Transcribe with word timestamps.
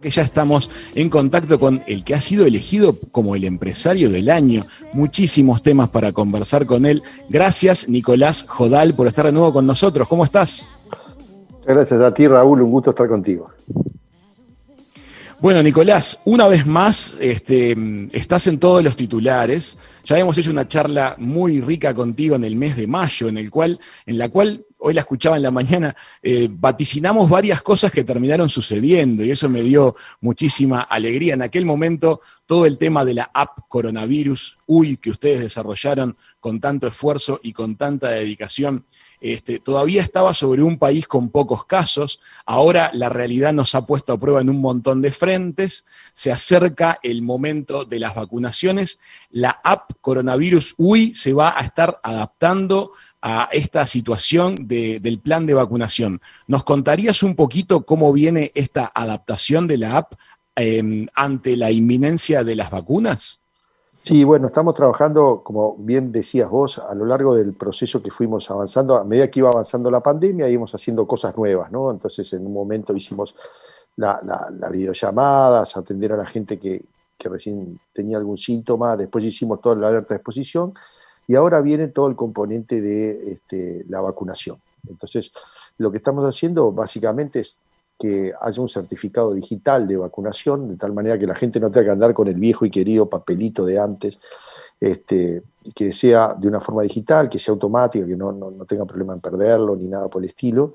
que 0.00 0.10
ya 0.10 0.22
estamos 0.22 0.70
en 0.94 1.10
contacto 1.10 1.58
con 1.58 1.82
el 1.86 2.04
que 2.04 2.14
ha 2.14 2.20
sido 2.20 2.46
elegido 2.46 2.96
como 3.12 3.36
el 3.36 3.44
empresario 3.44 4.10
del 4.10 4.30
año. 4.30 4.66
Muchísimos 4.92 5.62
temas 5.62 5.90
para 5.90 6.12
conversar 6.12 6.66
con 6.66 6.86
él. 6.86 7.02
Gracias, 7.28 7.88
Nicolás 7.88 8.44
Jodal, 8.48 8.94
por 8.94 9.06
estar 9.06 9.26
de 9.26 9.32
nuevo 9.32 9.52
con 9.52 9.66
nosotros. 9.66 10.08
¿Cómo 10.08 10.24
estás? 10.24 10.68
Gracias 11.66 12.00
a 12.00 12.12
ti, 12.12 12.26
Raúl. 12.26 12.62
Un 12.62 12.70
gusto 12.70 12.90
estar 12.90 13.08
contigo. 13.08 13.50
Bueno, 15.40 15.62
Nicolás, 15.62 16.20
una 16.26 16.46
vez 16.48 16.66
más 16.66 17.16
este, 17.18 17.74
estás 18.12 18.46
en 18.46 18.58
todos 18.58 18.84
los 18.84 18.94
titulares. 18.94 19.78
Ya 20.04 20.18
hemos 20.18 20.36
hecho 20.36 20.50
una 20.50 20.68
charla 20.68 21.14
muy 21.16 21.62
rica 21.62 21.94
contigo 21.94 22.36
en 22.36 22.44
el 22.44 22.56
mes 22.56 22.76
de 22.76 22.86
mayo, 22.86 23.28
en, 23.28 23.38
el 23.38 23.50
cual, 23.50 23.80
en 24.04 24.18
la 24.18 24.28
cual, 24.28 24.66
hoy 24.80 24.94
la 24.94 25.00
escuchaba 25.00 25.36
en 25.36 25.42
la 25.42 25.50
mañana, 25.50 25.94
eh, 26.22 26.48
vaticinamos 26.50 27.28
varias 27.28 27.62
cosas 27.62 27.92
que 27.92 28.04
terminaron 28.04 28.48
sucediendo 28.48 29.24
y 29.24 29.30
eso 29.30 29.48
me 29.48 29.62
dio 29.62 29.96
muchísima 30.20 30.80
alegría. 30.80 31.34
En 31.34 31.42
aquel 31.42 31.64
momento, 31.64 32.20
todo 32.46 32.66
el 32.66 32.78
tema 32.78 33.04
de 33.04 33.14
la 33.14 33.30
app 33.32 33.60
coronavirus, 33.68 34.58
UI, 34.66 34.96
que 34.96 35.10
ustedes 35.10 35.40
desarrollaron 35.40 36.16
con 36.40 36.60
tanto 36.60 36.86
esfuerzo 36.86 37.40
y 37.42 37.52
con 37.52 37.76
tanta 37.76 38.10
dedicación, 38.10 38.84
este, 39.20 39.58
todavía 39.58 40.00
estaba 40.00 40.32
sobre 40.32 40.62
un 40.62 40.78
país 40.78 41.06
con 41.06 41.28
pocos 41.28 41.66
casos, 41.66 42.20
ahora 42.46 42.90
la 42.94 43.10
realidad 43.10 43.52
nos 43.52 43.74
ha 43.74 43.84
puesto 43.84 44.14
a 44.14 44.18
prueba 44.18 44.40
en 44.40 44.48
un 44.48 44.60
montón 44.60 45.02
de 45.02 45.12
frentes, 45.12 45.84
se 46.12 46.32
acerca 46.32 46.98
el 47.02 47.20
momento 47.20 47.84
de 47.84 48.00
las 48.00 48.14
vacunaciones, 48.14 48.98
la 49.30 49.60
app 49.62 49.92
Coronavirus 50.00 50.74
UI 50.78 51.14
se 51.14 51.34
va 51.34 51.56
a 51.56 51.60
estar 51.60 52.00
adaptando 52.02 52.92
a 53.22 53.48
esta 53.52 53.86
situación 53.86 54.54
del 54.66 55.20
plan 55.20 55.46
de 55.46 55.54
vacunación. 55.54 56.20
¿Nos 56.46 56.64
contarías 56.64 57.22
un 57.22 57.34
poquito 57.36 57.84
cómo 57.84 58.12
viene 58.12 58.50
esta 58.54 58.90
adaptación 58.94 59.66
de 59.66 59.78
la 59.78 59.98
app 59.98 60.14
em, 60.56 61.06
ante 61.14 61.56
la 61.56 61.70
inminencia 61.70 62.44
de 62.44 62.56
las 62.56 62.70
vacunas? 62.70 63.40
Sí, 64.02 64.24
bueno, 64.24 64.46
estamos 64.46 64.74
trabajando, 64.74 65.42
como 65.44 65.76
bien 65.76 66.10
decías 66.10 66.48
vos, 66.48 66.78
a 66.78 66.94
lo 66.94 67.04
largo 67.04 67.34
del 67.34 67.52
proceso 67.52 68.02
que 68.02 68.10
fuimos 68.10 68.50
avanzando, 68.50 68.96
a 68.96 69.04
medida 69.04 69.30
que 69.30 69.40
iba 69.40 69.50
avanzando 69.50 69.90
la 69.90 70.00
pandemia, 70.00 70.48
íbamos 70.48 70.74
haciendo 70.74 71.06
cosas 71.06 71.36
nuevas, 71.36 71.70
¿no? 71.70 71.90
Entonces, 71.90 72.32
en 72.32 72.46
un 72.46 72.54
momento 72.54 72.96
hicimos 72.96 73.34
las 73.96 74.22
la, 74.24 74.70
videollamadas, 74.70 75.76
atender 75.76 76.12
a 76.12 76.16
la 76.16 76.24
gente 76.24 76.58
que, 76.58 76.82
recién 77.18 77.78
tenía 77.92 78.16
algún 78.16 78.38
síntoma, 78.38 78.96
después 78.96 79.22
hicimos 79.22 79.60
toda 79.60 79.76
la 79.76 79.88
alerta 79.88 80.14
de 80.14 80.16
exposición, 80.16 80.72
y 81.26 81.34
ahora 81.34 81.60
viene 81.60 81.88
todo 81.88 82.08
el 82.08 82.16
componente 82.16 82.80
de 82.80 83.32
este, 83.32 83.84
la 83.88 84.00
vacunación. 84.00 84.58
Entonces, 84.88 85.30
lo 85.78 85.90
que 85.90 85.98
estamos 85.98 86.24
haciendo 86.24 86.72
básicamente 86.72 87.40
es 87.40 87.60
que 88.00 88.32
haya 88.40 88.62
un 88.62 88.68
certificado 88.68 89.34
digital 89.34 89.86
de 89.86 89.98
vacunación, 89.98 90.68
de 90.68 90.76
tal 90.76 90.94
manera 90.94 91.18
que 91.18 91.26
la 91.26 91.34
gente 91.34 91.60
no 91.60 91.70
tenga 91.70 91.84
que 91.84 91.90
andar 91.90 92.14
con 92.14 92.28
el 92.28 92.36
viejo 92.36 92.64
y 92.64 92.70
querido 92.70 93.10
papelito 93.10 93.66
de 93.66 93.78
antes, 93.78 94.18
este, 94.80 95.42
que 95.74 95.92
sea 95.92 96.34
de 96.34 96.48
una 96.48 96.60
forma 96.60 96.82
digital, 96.82 97.28
que 97.28 97.38
sea 97.38 97.52
automática, 97.52 98.06
que 98.06 98.16
no, 98.16 98.32
tenga 98.66 98.86
problema 98.86 99.12
en 99.12 99.20
perderlo 99.20 99.76
ni 99.76 99.86
nada 99.86 100.08
por 100.08 100.22
el 100.22 100.30
estilo, 100.30 100.72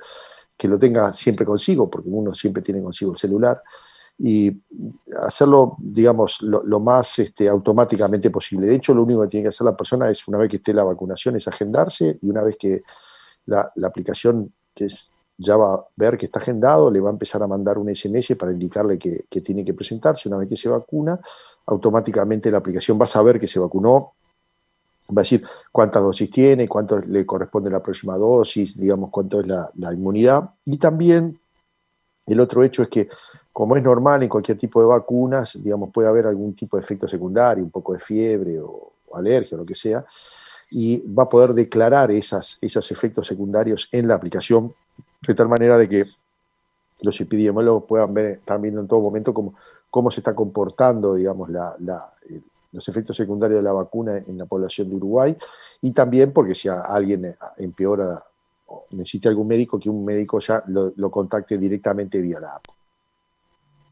que 0.56 0.68
lo 0.68 0.78
tenga 0.78 1.12
siempre 1.14 1.48
consigo, 1.48 1.90
porque 1.90 2.10
uno 2.10 2.32
siempre 2.36 2.62
tiene 2.62 2.84
consigo 2.84 3.14
el 3.14 3.18
celular, 3.18 3.60
y 4.18 4.52
hacerlo, 5.22 5.76
digamos, 5.80 6.42
lo, 6.42 6.80
más 6.80 7.20
este, 7.20 7.50
automáticamente 7.50 8.30
posible. 8.30 8.68
De 8.68 8.76
hecho, 8.76 8.94
lo 8.94 9.04
único 9.04 9.22
que 9.24 9.28
tiene 9.28 9.44
que 9.44 9.50
hacer 9.50 9.66
la 9.66 9.76
persona 9.76 10.10
es, 10.10 10.28
una 10.28 10.38
vez 10.38 10.50
que 10.50 10.58
esté 10.58 10.74
la 10.74 10.84
vacunación, 10.84 11.36
es 11.36 11.48
agendarse, 11.48 12.18
y 12.22 12.30
una 12.30 12.44
vez 12.44 12.56
que 12.58 12.84
la, 13.46 13.72
la 13.76 13.88
aplicación, 13.88 14.54
que 14.74 14.86
es 14.86 15.12
ya 15.38 15.58
va 15.58 15.76
a 15.76 15.86
ver 15.96 16.18
que 16.18 16.26
está 16.26 16.40
agendado, 16.40 16.90
le 16.90 17.00
va 17.00 17.10
a 17.10 17.14
empezar 17.14 17.44
a 17.44 17.48
mandar 17.48 17.78
un 17.78 17.94
SMS 17.94 18.36
para 18.38 18.52
indicarle 18.52 18.98
que, 18.98 19.42
tiene 19.42 19.66
que 19.66 19.74
presentarse. 19.74 20.30
Una 20.30 20.38
vez 20.38 20.50
que 20.50 20.58
se 20.58 20.70
vacuna, 20.70 21.20
automáticamente 21.66 22.52
la 22.52 22.60
aplicación 22.60 23.00
va 23.00 23.06
a 23.06 23.08
saber 23.08 23.40
que 23.40 23.48
se 23.48 23.60
vacunó, 23.60 24.14
va 25.10 25.22
a 25.22 25.24
decir 25.24 25.44
cuántas 25.72 26.02
dosis 26.02 26.30
tiene, 26.30 26.68
cuánto 26.68 27.00
le 27.00 27.26
corresponde 27.26 27.70
la 27.70 27.84
próxima 27.84 28.18
dosis, 28.18 28.78
digamos 28.78 29.10
cuánto 29.12 29.42
es 29.42 29.48
la, 29.48 29.94
inmunidad. 29.94 30.52
Y 30.64 30.78
también 30.78 31.40
el 32.26 32.40
otro 32.40 32.64
hecho 32.64 32.84
es 32.84 32.90
que, 32.90 33.10
como 33.56 33.78
es 33.78 33.84
normal 33.84 34.22
en 34.22 34.28
cualquier 34.28 34.58
tipo 34.58 34.82
de 34.82 34.88
vacunas, 34.88 35.58
digamos, 35.64 35.90
puede 35.94 36.10
haber 36.10 36.28
algún 36.28 36.54
tipo 36.54 36.76
de 36.76 36.84
efecto 36.84 37.08
secundario, 37.08 37.64
un 37.64 37.72
poco 37.72 37.94
de 37.94 38.00
fiebre 38.00 38.60
o, 38.60 38.92
alergia 39.14 39.56
o 39.56 39.62
lo 39.62 39.66
que 39.66 39.76
sea, 39.76 40.06
y 40.72 41.00
va 41.14 41.24
a 41.24 41.30
poder 41.30 41.54
declarar 41.54 42.12
esas, 42.12 42.58
esos 42.60 42.92
efectos 42.92 43.26
secundarios 43.28 43.88
en 43.94 44.10
la 44.10 44.16
aplicación 44.16 44.76
de 45.26 45.34
tal 45.34 45.48
manera 45.48 45.78
de 45.78 45.88
que 45.88 46.04
los 47.00 47.22
epidemiólogos 47.22 47.86
puedan 47.88 48.14
ver, 48.14 48.26
están 48.26 48.62
viendo 48.62 48.82
en 48.82 48.90
todo 48.90 49.00
momento 49.00 49.34
cómo, 49.34 49.54
cómo 49.90 50.12
se 50.12 50.20
está 50.20 50.36
comportando, 50.36 51.16
digamos, 51.16 51.50
los 51.50 52.90
efectos 52.90 53.16
secundarios 53.16 53.60
de 53.60 53.64
la 53.64 53.72
vacuna 53.72 54.18
en 54.18 54.38
la 54.38 54.48
población 54.48 54.90
de 54.90 54.98
Uruguay, 54.98 55.38
y 55.80 55.94
también 55.94 56.34
porque 56.34 56.56
si 56.56 56.68
alguien 56.68 57.34
empeora 57.56 58.22
o 58.66 58.86
necesita 58.92 59.30
algún 59.30 59.48
médico, 59.48 59.80
que 59.80 59.90
un 59.90 60.04
médico 60.04 60.40
ya 60.40 60.62
lo, 60.68 61.10
contacte 61.10 61.58
directamente 61.58 62.20
vía 62.20 62.42
la 62.42 62.58
app. 62.58 62.75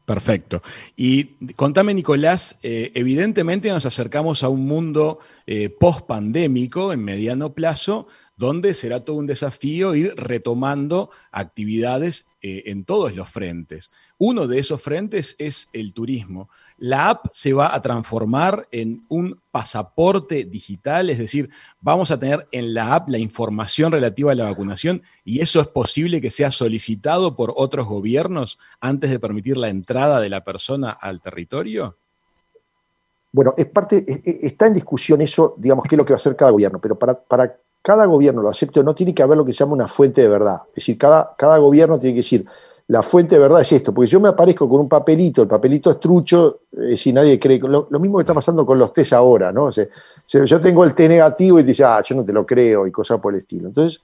Perfecto. 0.04 0.62
Y 0.96 1.24
contame, 1.54 1.94
Nicolás, 1.94 2.58
eh, 2.62 2.92
evidentemente 2.94 3.70
nos 3.70 3.86
acercamos 3.86 4.42
a 4.42 4.50
un 4.50 4.66
mundo 4.66 5.18
eh, 5.46 5.70
post-pandémico 5.70 6.92
en 6.92 7.02
mediano 7.02 7.54
plazo, 7.54 8.06
donde 8.36 8.74
será 8.74 9.04
todo 9.04 9.16
un 9.16 9.26
desafío 9.26 9.94
ir 9.94 10.14
retomando 10.16 11.10
actividades 11.30 12.26
eh, 12.42 12.64
en 12.66 12.84
todos 12.84 13.14
los 13.14 13.30
frentes. 13.30 13.90
Uno 14.18 14.46
de 14.46 14.58
esos 14.58 14.82
frentes 14.82 15.36
es 15.38 15.68
el 15.72 15.94
turismo. 15.94 16.48
La 16.76 17.10
app 17.10 17.26
se 17.32 17.52
va 17.52 17.74
a 17.74 17.80
transformar 17.80 18.66
en 18.72 19.04
un 19.08 19.40
pasaporte 19.50 20.44
digital, 20.44 21.10
es 21.10 21.18
decir, 21.18 21.48
vamos 21.80 22.10
a 22.10 22.18
tener 22.18 22.46
en 22.50 22.74
la 22.74 22.94
app 22.94 23.08
la 23.08 23.18
información 23.18 23.92
relativa 23.92 24.32
a 24.32 24.34
la 24.34 24.44
vacunación 24.44 25.02
y 25.24 25.40
eso 25.40 25.60
es 25.60 25.68
posible 25.68 26.20
que 26.20 26.30
sea 26.30 26.50
solicitado 26.50 27.36
por 27.36 27.54
otros 27.56 27.86
gobiernos 27.86 28.58
antes 28.80 29.10
de 29.10 29.20
permitir 29.20 29.56
la 29.56 29.68
entrada 29.68 30.20
de 30.20 30.28
la 30.28 30.42
persona 30.42 30.90
al 30.90 31.20
territorio. 31.20 31.96
Bueno, 33.30 33.54
es 33.56 33.66
parte, 33.66 34.04
está 34.46 34.68
en 34.68 34.74
discusión 34.74 35.20
eso, 35.20 35.54
digamos, 35.56 35.84
qué 35.88 35.96
es 35.96 35.98
lo 35.98 36.04
que 36.04 36.12
va 36.12 36.16
a 36.16 36.18
hacer 36.18 36.36
cada 36.36 36.52
gobierno, 36.52 36.80
pero 36.80 36.96
para, 36.96 37.18
para 37.20 37.56
cada 37.84 38.06
gobierno 38.06 38.40
lo 38.40 38.48
acepte 38.48 38.80
o 38.80 38.82
no, 38.82 38.94
tiene 38.94 39.14
que 39.14 39.22
haber 39.22 39.36
lo 39.36 39.44
que 39.44 39.52
se 39.52 39.58
llama 39.58 39.74
una 39.74 39.88
fuente 39.88 40.22
de 40.22 40.28
verdad. 40.28 40.62
Es 40.68 40.76
decir, 40.76 40.96
cada, 40.96 41.34
cada 41.36 41.58
gobierno 41.58 41.98
tiene 41.98 42.14
que 42.14 42.20
decir, 42.20 42.46
la 42.86 43.02
fuente 43.02 43.34
de 43.34 43.42
verdad 43.42 43.60
es 43.60 43.72
esto, 43.72 43.92
porque 43.92 44.10
yo 44.10 44.20
me 44.20 44.30
aparezco 44.30 44.66
con 44.66 44.80
un 44.80 44.88
papelito, 44.88 45.42
el 45.42 45.48
papelito 45.48 45.90
es 45.90 46.00
trucho, 46.00 46.60
eh, 46.72 46.96
si 46.96 47.12
nadie 47.12 47.38
cree, 47.38 47.58
lo, 47.58 47.86
mismo 48.00 48.16
que 48.16 48.22
está 48.22 48.32
pasando 48.32 48.64
con 48.64 48.78
los 48.78 48.90
test 48.94 49.12
ahora, 49.12 49.52
¿no? 49.52 49.64
O 49.64 49.72
sea, 49.72 49.86
yo 50.26 50.60
tengo 50.62 50.82
el 50.82 50.94
T 50.94 51.06
negativo 51.06 51.60
y 51.60 51.62
te 51.62 51.68
dice, 51.68 51.84
ah, 51.84 52.00
yo 52.02 52.16
no 52.16 52.24
te 52.24 52.32
lo 52.32 52.46
creo 52.46 52.86
y 52.86 52.90
cosas 52.90 53.20
por 53.20 53.34
el 53.34 53.40
estilo. 53.40 53.68
Entonces, 53.68 54.00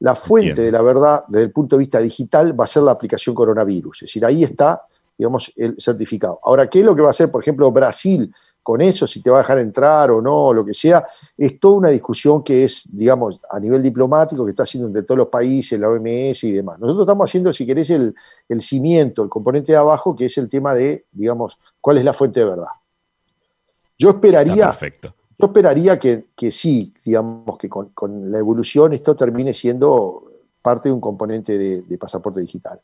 la 0.00 0.14
fuente 0.14 0.60
de 0.60 0.70
la 0.70 0.82
verdad 0.82 1.24
desde 1.26 1.44
el 1.44 1.52
punto 1.52 1.76
de 1.76 1.80
vista 1.80 2.00
digital 2.00 2.58
va 2.58 2.64
a 2.64 2.68
ser 2.68 2.82
la 2.82 2.92
aplicación 2.92 3.34
coronavirus, 3.34 4.02
es 4.02 4.08
decir, 4.08 4.26
ahí 4.26 4.44
está, 4.44 4.82
digamos, 5.16 5.50
el 5.56 5.76
certificado. 5.78 6.38
Ahora, 6.42 6.68
¿qué 6.68 6.80
es 6.80 6.84
lo 6.84 6.94
que 6.94 7.00
va 7.00 7.08
a 7.08 7.12
hacer, 7.12 7.30
por 7.30 7.40
ejemplo, 7.40 7.72
Brasil 7.72 8.30
con 8.62 8.80
eso, 8.80 9.06
si 9.06 9.20
te 9.20 9.30
va 9.30 9.38
a 9.38 9.42
dejar 9.42 9.58
entrar 9.58 10.10
o 10.10 10.22
no, 10.22 10.52
lo 10.52 10.64
que 10.64 10.72
sea, 10.72 11.04
es 11.36 11.58
toda 11.58 11.78
una 11.78 11.88
discusión 11.88 12.44
que 12.44 12.64
es, 12.64 12.88
digamos, 12.92 13.40
a 13.50 13.58
nivel 13.58 13.82
diplomático, 13.82 14.44
que 14.44 14.50
está 14.50 14.62
haciendo 14.62 14.86
entre 14.88 15.02
todos 15.02 15.18
los 15.18 15.28
países, 15.28 15.78
la 15.78 15.88
OMS 15.90 16.44
y 16.44 16.52
demás. 16.52 16.78
Nosotros 16.78 17.02
estamos 17.02 17.28
haciendo, 17.28 17.52
si 17.52 17.66
querés, 17.66 17.90
el, 17.90 18.14
cimiento, 18.60 19.22
el 19.22 19.28
componente 19.28 19.72
de 19.72 19.78
abajo, 19.78 20.14
que 20.14 20.26
es 20.26 20.38
el 20.38 20.48
tema 20.48 20.74
de, 20.74 21.06
digamos, 21.10 21.58
cuál 21.80 21.98
es 21.98 22.04
la 22.04 22.12
fuente 22.12 22.40
de 22.40 22.46
verdad. 22.46 22.68
Yo 23.98 24.10
esperaría, 24.10 24.72
yo 25.38 25.46
esperaría 25.46 25.98
que, 25.98 26.52
sí, 26.52 26.94
digamos, 27.04 27.58
que 27.58 27.68
con, 27.68 28.30
la 28.30 28.38
evolución 28.38 28.92
esto 28.92 29.16
termine 29.16 29.54
siendo 29.54 30.30
parte 30.60 30.88
de 30.88 30.94
un 30.94 31.00
componente 31.00 31.58
de, 31.58 31.98
pasaporte 31.98 32.40
digital. 32.40 32.80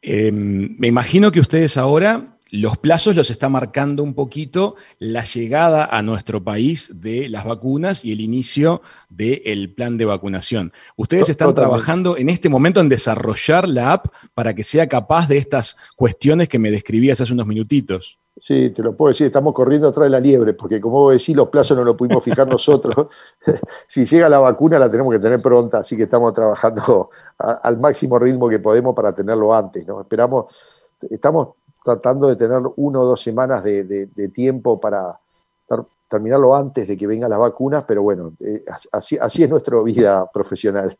Em, 0.00 0.76
me 0.78 0.86
imagino 0.86 1.32
que 1.32 1.40
ustedes 1.40 1.76
ahora 1.76 2.37
los 2.50 2.78
plazos 2.78 3.14
los 3.14 3.30
está 3.30 3.48
marcando 3.48 4.02
un 4.02 4.14
poquito 4.14 4.76
la 4.98 5.24
llegada 5.24 5.84
a 5.84 6.02
nuestro 6.02 6.42
país 6.42 7.00
de 7.00 7.28
las 7.28 7.44
vacunas 7.44 8.04
y 8.04 8.12
el 8.12 8.20
inicio 8.20 8.80
del 9.08 9.74
plan 9.74 9.98
de 9.98 10.06
vacunación. 10.06 10.72
Ustedes 10.96 11.28
están 11.28 11.54
trabajando 11.54 12.16
en 12.16 12.28
este 12.28 12.48
momento 12.48 12.80
en 12.80 12.88
desarrollar 12.88 13.68
la 13.68 13.92
app 13.92 14.06
para 14.34 14.54
que 14.54 14.64
sea 14.64 14.88
capaz 14.88 15.28
de 15.28 15.36
estas 15.36 15.76
cuestiones 15.96 16.48
que 16.48 16.58
me 16.58 16.70
describías 16.70 17.20
hace 17.20 17.32
unos 17.32 17.46
minutitos. 17.46 18.18
Sí, 18.40 18.70
te 18.70 18.84
lo 18.84 18.96
puedo 18.96 19.08
decir, 19.08 19.26
estamos 19.26 19.52
corriendo 19.52 19.88
atrás 19.88 20.04
de 20.04 20.10
la 20.10 20.20
liebre, 20.20 20.54
porque 20.54 20.80
como 20.80 21.00
vos 21.00 21.12
decís, 21.12 21.34
los 21.34 21.48
plazos 21.48 21.76
no 21.76 21.82
los 21.82 21.96
pudimos 21.96 22.22
fijar 22.22 22.46
nosotros. 22.48 23.08
si 23.86 24.04
llega 24.04 24.28
la 24.28 24.38
vacuna 24.38 24.78
la 24.78 24.90
tenemos 24.90 25.12
que 25.12 25.18
tener 25.18 25.42
pronta, 25.42 25.78
así 25.78 25.96
que 25.96 26.04
estamos 26.04 26.32
trabajando 26.32 27.10
al 27.36 27.78
máximo 27.78 28.18
ritmo 28.18 28.48
que 28.48 28.60
podemos 28.60 28.94
para 28.94 29.12
tenerlo 29.12 29.52
antes, 29.52 29.84
¿no? 29.86 30.00
Esperamos, 30.00 30.56
estamos 31.10 31.57
tratando 31.84 32.28
de 32.28 32.36
tener 32.36 32.60
uno 32.76 33.00
o 33.00 33.04
dos 33.04 33.20
semanas 33.22 33.62
de, 33.64 34.30
tiempo 34.32 34.80
para 34.80 35.18
terminarlo 36.08 36.54
antes 36.54 36.88
de 36.88 36.96
que 36.96 37.06
vengan 37.06 37.30
las 37.30 37.38
vacunas, 37.38 37.84
pero 37.86 38.02
bueno, 38.02 38.32
eh, 38.40 38.64
así 38.92 39.42
es 39.42 39.50
nuestra 39.50 39.80
vida 39.82 40.30
profesional. 40.32 40.96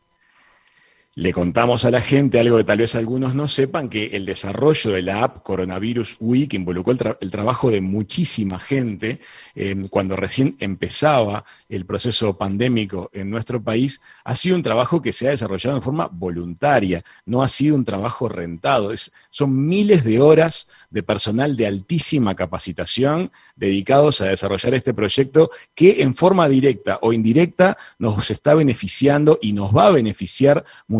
Le 1.15 1.33
contamos 1.33 1.85
a 1.85 1.91
la 1.91 2.01
gente 2.01 2.39
algo 2.39 2.57
que 2.57 2.63
tal 2.63 2.77
vez 2.77 2.93
algunos 2.93 3.33
no 3.33 3.47
sepan, 3.47 3.89
que 3.89 4.15
el 4.15 4.27
desarrollo 4.27 4.91
de 4.91 5.01
la 5.01 5.23
app 5.23 5.41
Coronavirus 5.41 6.19
que 6.47 6.55
involucró 6.55 7.17
el, 7.19 7.31
trabajo 7.31 7.71
de 7.71 7.81
muchísima 7.81 8.59
gente, 8.59 9.19
eh, 9.55 9.75
cuando 9.89 10.15
recién 10.15 10.55
empezaba 10.59 11.45
el 11.67 11.87
proceso 11.87 12.37
pandémico 12.37 13.09
en 13.11 13.31
nuestro 13.31 13.61
país, 13.61 14.01
ha 14.23 14.35
sido 14.35 14.55
un 14.55 14.61
trabajo 14.61 15.01
que 15.01 15.11
se 15.11 15.27
ha 15.27 15.31
desarrollado 15.31 15.77
de 15.77 15.81
forma 15.81 16.07
voluntaria, 16.11 17.01
no 17.25 17.41
ha 17.41 17.49
sido 17.49 17.75
un 17.75 17.85
trabajo 17.85 18.29
rentado. 18.29 18.93
son 19.31 19.67
miles 19.67 20.03
de 20.03 20.21
horas 20.21 20.69
de 20.91 21.01
personal 21.01 21.57
de 21.57 21.65
altísima 21.65 22.35
capacitación 22.35 23.31
dedicados 23.55 24.21
a 24.21 24.25
desarrollar 24.25 24.75
este 24.75 24.93
proyecto 24.93 25.49
que 25.73 26.03
en 26.03 26.13
forma 26.13 26.47
directa 26.47 26.99
o 27.01 27.13
indirecta 27.13 27.77
nos 27.97 28.29
está 28.29 28.53
beneficiando 28.53 29.39
y 29.41 29.53
nos 29.53 29.75
va 29.75 29.87
a 29.87 29.91
beneficiar 29.91 30.63
muchísimo 30.87 30.98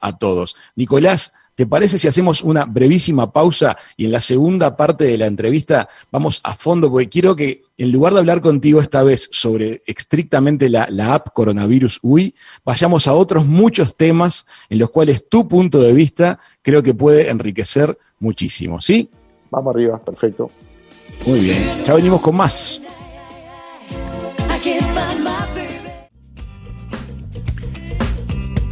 a 0.00 0.16
todos. 0.16 0.56
Nicolás, 0.76 1.32
¿te 1.54 1.66
parece 1.66 1.98
si 1.98 2.08
hacemos 2.08 2.42
una 2.42 2.64
brevísima 2.64 3.32
pausa 3.32 3.76
y 3.96 4.06
en 4.06 4.12
la 4.12 4.20
segunda 4.20 4.76
parte 4.76 5.04
de 5.04 5.18
la 5.18 5.26
entrevista 5.26 5.88
vamos 6.10 6.40
a 6.44 6.54
fondo? 6.54 6.90
Porque 6.90 7.08
quiero 7.08 7.36
que 7.36 7.62
en 7.76 7.92
lugar 7.92 8.12
de 8.12 8.20
hablar 8.20 8.40
contigo 8.40 8.80
esta 8.80 9.02
vez 9.02 9.28
sobre 9.32 9.82
estrictamente 9.86 10.68
la, 10.68 10.86
la 10.90 11.14
app 11.14 11.28
Coronavirus 11.32 12.00
UI, 12.02 12.34
vayamos 12.64 13.06
a 13.06 13.14
otros 13.14 13.46
muchos 13.46 13.96
temas 13.96 14.46
en 14.68 14.78
los 14.78 14.90
cuales 14.90 15.28
tu 15.28 15.46
punto 15.48 15.80
de 15.80 15.92
vista 15.92 16.38
creo 16.62 16.82
que 16.82 16.94
puede 16.94 17.30
enriquecer 17.30 17.98
muchísimo, 18.18 18.80
¿sí? 18.80 19.10
Vamos 19.50 19.74
arriba, 19.74 19.98
perfecto. 19.98 20.50
Muy 21.26 21.40
bien, 21.40 21.62
ya 21.86 21.94
venimos 21.94 22.20
con 22.20 22.36
más. 22.36 22.80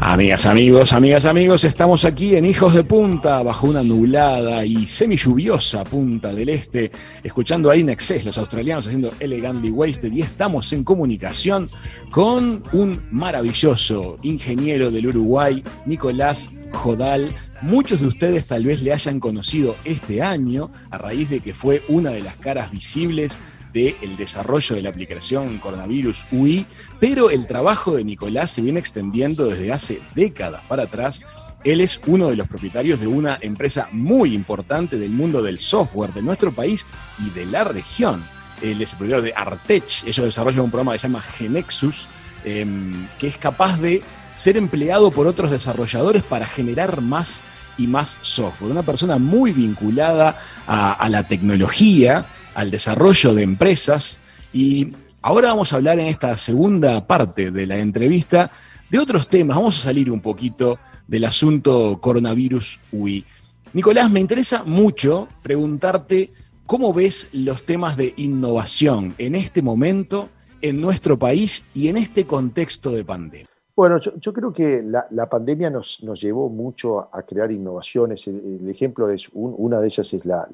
Amigas, 0.04 0.46
amigos, 0.46 0.92
amigas, 0.92 1.24
amigos, 1.26 1.62
estamos 1.62 2.04
aquí 2.04 2.34
en 2.34 2.44
Hijos 2.44 2.74
de 2.74 2.82
Punta, 2.82 3.40
bajo 3.44 3.68
una 3.68 3.84
nublada 3.84 4.66
y 4.66 4.84
semi-lluviosa 4.88 5.84
punta 5.84 6.34
del 6.34 6.48
este, 6.48 6.90
escuchando 7.22 7.70
a 7.70 7.76
Inexcess, 7.76 8.24
los 8.24 8.36
australianos 8.36 8.88
haciendo 8.88 9.14
Elegantly 9.20 9.70
Wasted, 9.70 10.12
y 10.12 10.22
estamos 10.22 10.72
en 10.72 10.82
comunicación 10.82 11.68
con 12.10 12.64
un 12.72 13.00
maravilloso 13.12 14.16
ingeniero 14.22 14.90
del 14.90 15.06
Uruguay, 15.06 15.62
Nicolás 15.86 16.50
Jodal. 16.72 17.32
Muchos 17.62 18.00
de 18.00 18.08
ustedes 18.08 18.48
tal 18.48 18.66
vez 18.66 18.82
le 18.82 18.92
hayan 18.92 19.20
conocido 19.20 19.76
este 19.84 20.20
año 20.20 20.72
a 20.90 20.98
raíz 20.98 21.30
de 21.30 21.38
que 21.38 21.54
fue 21.54 21.84
una 21.86 22.10
de 22.10 22.22
las 22.22 22.36
caras 22.38 22.72
visibles 22.72 23.38
del 23.72 24.16
desarrollo 24.16 24.76
de 24.76 24.82
la 24.82 24.90
aplicación 24.90 25.58
Coronavirus 25.58 26.26
UI, 26.30 26.66
pero 27.00 27.30
el 27.30 27.46
trabajo 27.46 27.96
de 27.96 28.04
Nicolás 28.04 28.50
se 28.50 28.62
viene 28.62 28.78
extendiendo 28.78 29.46
desde 29.46 29.72
hace 29.72 30.02
décadas 30.14 30.62
para 30.68 30.84
atrás. 30.84 31.22
Él 31.64 31.80
es 31.80 32.00
uno 32.06 32.28
de 32.28 32.36
los 32.36 32.48
propietarios 32.48 33.00
de 33.00 33.06
una 33.06 33.38
empresa 33.40 33.88
muy 33.92 34.34
importante 34.34 34.98
del 34.98 35.10
mundo 35.10 35.42
del 35.42 35.58
software 35.58 36.12
de 36.12 36.22
nuestro 36.22 36.52
país 36.52 36.86
y 37.18 37.30
de 37.30 37.46
la 37.46 37.64
región. 37.64 38.24
Él 38.60 38.82
es 38.82 38.92
el 38.92 38.98
propietario 38.98 39.24
de 39.24 39.34
Artech. 39.34 40.04
Ellos 40.04 40.26
desarrollan 40.26 40.64
un 40.64 40.70
programa 40.70 40.92
que 40.92 40.98
se 40.98 41.08
llama 41.08 41.22
Genexus, 41.22 42.08
em, 42.44 43.06
que 43.18 43.28
es 43.28 43.36
capaz 43.36 43.78
de 43.78 44.02
ser 44.34 44.56
empleado 44.56 45.10
por 45.10 45.26
otros 45.26 45.50
desarrolladores 45.50 46.22
para 46.22 46.46
generar 46.46 47.00
más 47.00 47.42
y 47.78 47.86
más 47.86 48.18
software. 48.20 48.72
Una 48.72 48.82
persona 48.82 49.18
muy 49.18 49.52
vinculada 49.52 50.38
a 50.66 51.08
la 51.08 51.26
tecnología 51.26 52.26
al 52.54 52.70
desarrollo 52.70 53.34
de 53.34 53.42
empresas 53.42 54.20
y 54.52 54.92
ahora 55.20 55.48
vamos 55.48 55.72
a 55.72 55.76
hablar 55.76 55.98
en 55.98 56.06
esta 56.06 56.36
segunda 56.36 57.06
parte 57.06 57.50
de 57.50 57.66
la 57.66 57.78
entrevista 57.78 58.50
de 58.90 58.98
otros 58.98 59.28
temas. 59.28 59.56
Vamos 59.56 59.78
a 59.78 59.82
salir 59.82 60.10
un 60.10 60.20
poquito 60.20 60.78
del 61.06 61.24
asunto 61.24 61.98
coronavirus 62.00 62.80
UI. 62.92 63.24
Nicolás, 63.72 64.10
me 64.10 64.20
interesa 64.20 64.64
mucho 64.64 65.28
preguntarte 65.42 66.30
cómo 66.66 66.92
ves 66.92 67.30
los 67.32 67.64
temas 67.64 67.96
de 67.96 68.14
innovación 68.16 69.14
en 69.18 69.34
este 69.34 69.62
momento, 69.62 70.28
en 70.60 70.80
nuestro 70.80 71.18
país 71.18 71.64
y 71.74 71.88
en 71.88 71.96
este 71.96 72.26
contexto 72.26 72.90
de 72.90 73.04
pandemia. 73.04 73.48
Bueno, 73.74 73.98
yo, 73.98 74.32
creo 74.32 74.52
que 74.52 74.82
la, 74.82 75.28
pandemia 75.30 75.70
nos, 75.70 76.00
llevó 76.20 76.50
mucho 76.50 77.08
a 77.14 77.22
crear 77.22 77.50
innovaciones. 77.50 78.26
El, 78.26 78.68
ejemplo 78.68 79.08
es, 79.08 79.28
una 79.32 79.80
de 79.80 79.86
ellas 79.86 80.12
es 80.12 80.26
la, 80.26 80.46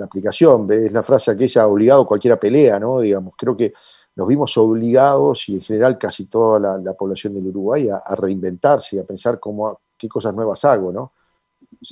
aplicación, 0.00 0.70
es 0.72 0.92
la 0.92 1.02
frase 1.02 1.30
aquella 1.30 1.66
obligado 1.66 2.06
cualquiera 2.06 2.38
pelea, 2.38 2.78
¿no? 2.78 3.00
Digamos, 3.00 3.34
creo 3.36 3.56
que 3.56 3.72
nos 4.16 4.28
vimos 4.28 4.56
obligados 4.56 5.48
y 5.48 5.56
en 5.56 5.62
general 5.62 5.98
casi 5.98 6.26
toda 6.26 6.78
la, 6.78 6.92
población 6.94 7.34
del 7.34 7.48
Uruguay 7.48 7.88
a, 7.88 8.14
reinventarse 8.14 8.96
y 8.96 8.98
a 8.98 9.04
pensar 9.04 9.40
cómo, 9.40 9.80
qué 9.98 10.08
cosas 10.08 10.34
nuevas 10.34 10.64
hago, 10.64 10.92
¿no? 10.92 11.12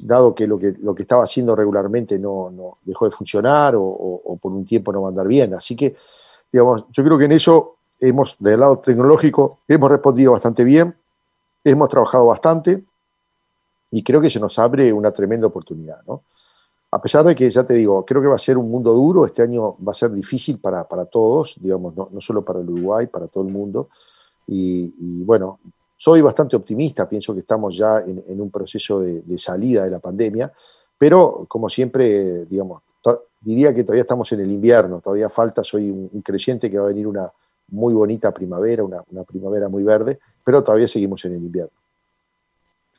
Dado 0.05 0.35
que 0.35 0.47
lo 0.47 0.59
que, 0.59 0.75
lo 0.81 0.95
que 0.95 1.03
estaba 1.03 1.25
haciendo 1.25 1.57
regularmente 1.57 2.19
no, 2.19 2.51
no 2.51 2.79
dejó 2.83 3.07
de 3.07 3.11
funcionar 3.11 3.75
o, 3.77 4.39
por 4.41 4.53
un 4.53 4.65
tiempo 4.65 4.93
no 4.93 5.03
va 5.03 5.09
a 5.09 5.11
andar 5.11 5.27
bien. 5.27 5.55
Así 5.55 5.75
que, 5.75 5.97
digamos, 6.53 6.85
yo 6.91 7.03
creo 7.03 7.19
que 7.19 7.25
en 7.25 7.33
eso 7.33 7.77
hemos, 8.01 8.37
del 8.39 8.61
lado 8.61 8.79
tecnológico, 8.79 9.59
hemos 9.67 9.91
respondido 9.91 10.33
bastante 10.33 10.63
bien, 10.63 10.97
hemos 11.65 11.89
trabajado 11.89 12.27
bastante 12.27 12.85
y 13.91 14.03
creo 14.05 14.21
que 14.21 14.31
se 14.31 14.41
nos 14.41 14.59
abre 14.59 14.93
una 14.93 15.11
tremenda 15.11 15.49
oportunidad, 15.49 16.03
¿no? 16.07 16.23
A 16.95 17.01
pesar 17.01 17.25
de 17.25 17.35
que, 17.35 17.51
ya 17.51 17.65
te 17.65 17.73
digo, 17.73 18.05
creo 18.05 18.21
que 18.21 18.29
va 18.29 18.35
a 18.35 18.39
ser 18.39 18.59
un 18.59 18.71
mundo 18.71 18.93
duro, 18.93 19.25
este 19.25 19.41
año 19.41 19.77
va 19.83 19.93
a 19.93 19.95
ser 19.95 20.11
difícil 20.13 20.59
para, 20.59 20.85
todos, 21.07 21.57
digamos, 21.59 21.97
no, 21.97 22.21
solo 22.21 22.45
para 22.45 22.61
el 22.61 22.69
Uruguay, 22.69 23.07
para 23.07 23.29
todo 23.29 23.45
el 23.45 23.51
mundo. 23.51 23.89
Y, 24.47 25.25
bueno, 25.25 25.59
soy 25.97 26.21
bastante 26.21 26.55
optimista, 26.55 27.09
pienso 27.09 27.33
que 27.33 27.41
estamos 27.41 27.79
ya 27.79 28.01
en, 28.01 28.39
un 28.39 28.51
proceso 28.51 29.01
de, 29.01 29.39
salida 29.39 29.85
de 29.85 29.91
la 29.91 30.01
pandemia, 30.01 30.53
pero 30.99 31.47
como 31.49 31.71
siempre, 31.71 32.45
digamos, 32.45 32.83
diría 33.41 33.75
que 33.75 33.85
todavía 33.85 34.03
estamos 34.03 34.31
en 34.33 34.41
el 34.41 34.53
invierno, 34.53 35.01
todavía 35.01 35.31
falta, 35.31 35.65
soy 35.65 35.91
un, 35.91 36.21
creyente 36.21 36.71
que 36.71 36.79
va 36.79 36.85
a 36.85 36.89
venir 36.89 37.07
una 37.07 37.33
muy 37.69 37.95
bonita 37.95 38.33
primavera, 38.33 38.85
una 38.85 39.25
primavera 39.25 39.71
muy 39.71 39.83
verde, 39.83 40.19
pero 40.45 40.63
todavía 40.63 40.89
seguimos 40.89 41.25
en 41.25 41.37
el 41.37 41.43
invierno. 41.43 41.82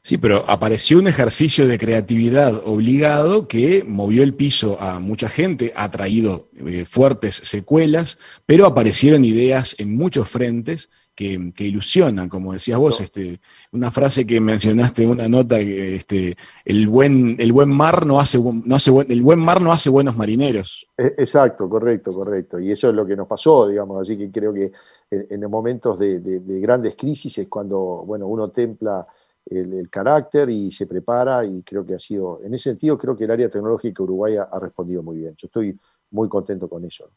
Sí, 0.06 0.18
pero 0.18 0.44
apareció 0.48 1.00
un 1.00 1.08
ejercicio 1.08 1.66
de 1.66 1.80
creatividad 1.80 2.62
obligado 2.66 3.48
que 3.48 3.86
movió 3.88 4.22
el 4.24 4.34
piso 4.34 4.78
a 4.82 5.00
mucha 5.00 5.30
gente, 5.30 5.72
ha 5.78 5.90
traído 5.92 6.50
eh, 6.58 6.84
fuertes 6.84 7.36
secuelas, 7.36 8.20
pero 8.46 8.66
aparecieron 8.66 9.24
ideas 9.24 9.78
en 9.80 9.96
muchos 9.96 10.28
frentes 10.28 10.90
que, 11.16 11.54
ilusionan, 11.60 12.28
como 12.28 12.52
decías 12.52 12.78
vos, 12.78 13.00
este, 13.00 13.40
una 13.72 13.92
frase 13.92 14.26
que 14.28 14.42
mencionaste 14.42 15.04
en 15.04 15.10
una 15.12 15.30
nota 15.30 15.58
este, 15.60 16.36
el 16.66 16.90
buen, 16.90 17.38
el 17.40 17.54
buen 17.54 17.70
mar 17.70 18.06
no 18.06 18.20
hace, 18.20 18.40
no 18.40 18.76
hace 18.76 18.92
el 19.08 19.22
buen 19.22 19.40
mar 19.40 19.62
no 19.62 19.72
hace 19.72 19.90
buenos 19.90 20.18
marineros. 20.18 20.86
E, 20.98 21.14
exacto, 21.18 21.70
correcto, 21.70 22.12
correcto. 22.12 22.60
Y 22.60 22.72
eso 22.72 22.90
es 22.90 22.96
lo 22.96 23.06
que 23.06 23.16
nos 23.16 23.28
pasó, 23.28 23.70
digamos, 23.70 24.02
así 24.02 24.18
que 24.18 24.30
creo 24.30 24.54
que 24.54 24.74
en, 25.10 25.50
momentos 25.50 25.98
de, 25.98 26.20
de 26.20 26.60
grandes 26.60 26.96
crisis 26.96 27.38
es 27.38 27.48
cuando 27.48 28.04
bueno, 28.06 28.28
uno 28.28 28.50
templa 28.50 29.08
el, 29.46 29.90
carácter 29.90 30.50
y 30.50 30.72
se 30.72 30.86
prepara 30.86 31.46
y 31.46 31.62
creo 31.64 31.86
que 31.86 31.96
ha 31.96 32.00
sido, 32.00 32.42
en 32.44 32.54
ese 32.54 32.70
sentido, 32.72 32.98
creo 32.98 33.16
que 33.16 33.26
el 33.26 33.32
área 33.32 33.50
tecnológica 33.50 34.04
uruguaya 34.04 34.44
ha 34.52 34.60
respondido 34.60 35.04
muy 35.04 35.18
bien. 35.18 35.36
Yo 35.38 35.48
estoy 35.48 35.78
muy 36.12 36.30
contento 36.30 36.70
con 36.70 36.86
eso. 36.86 37.10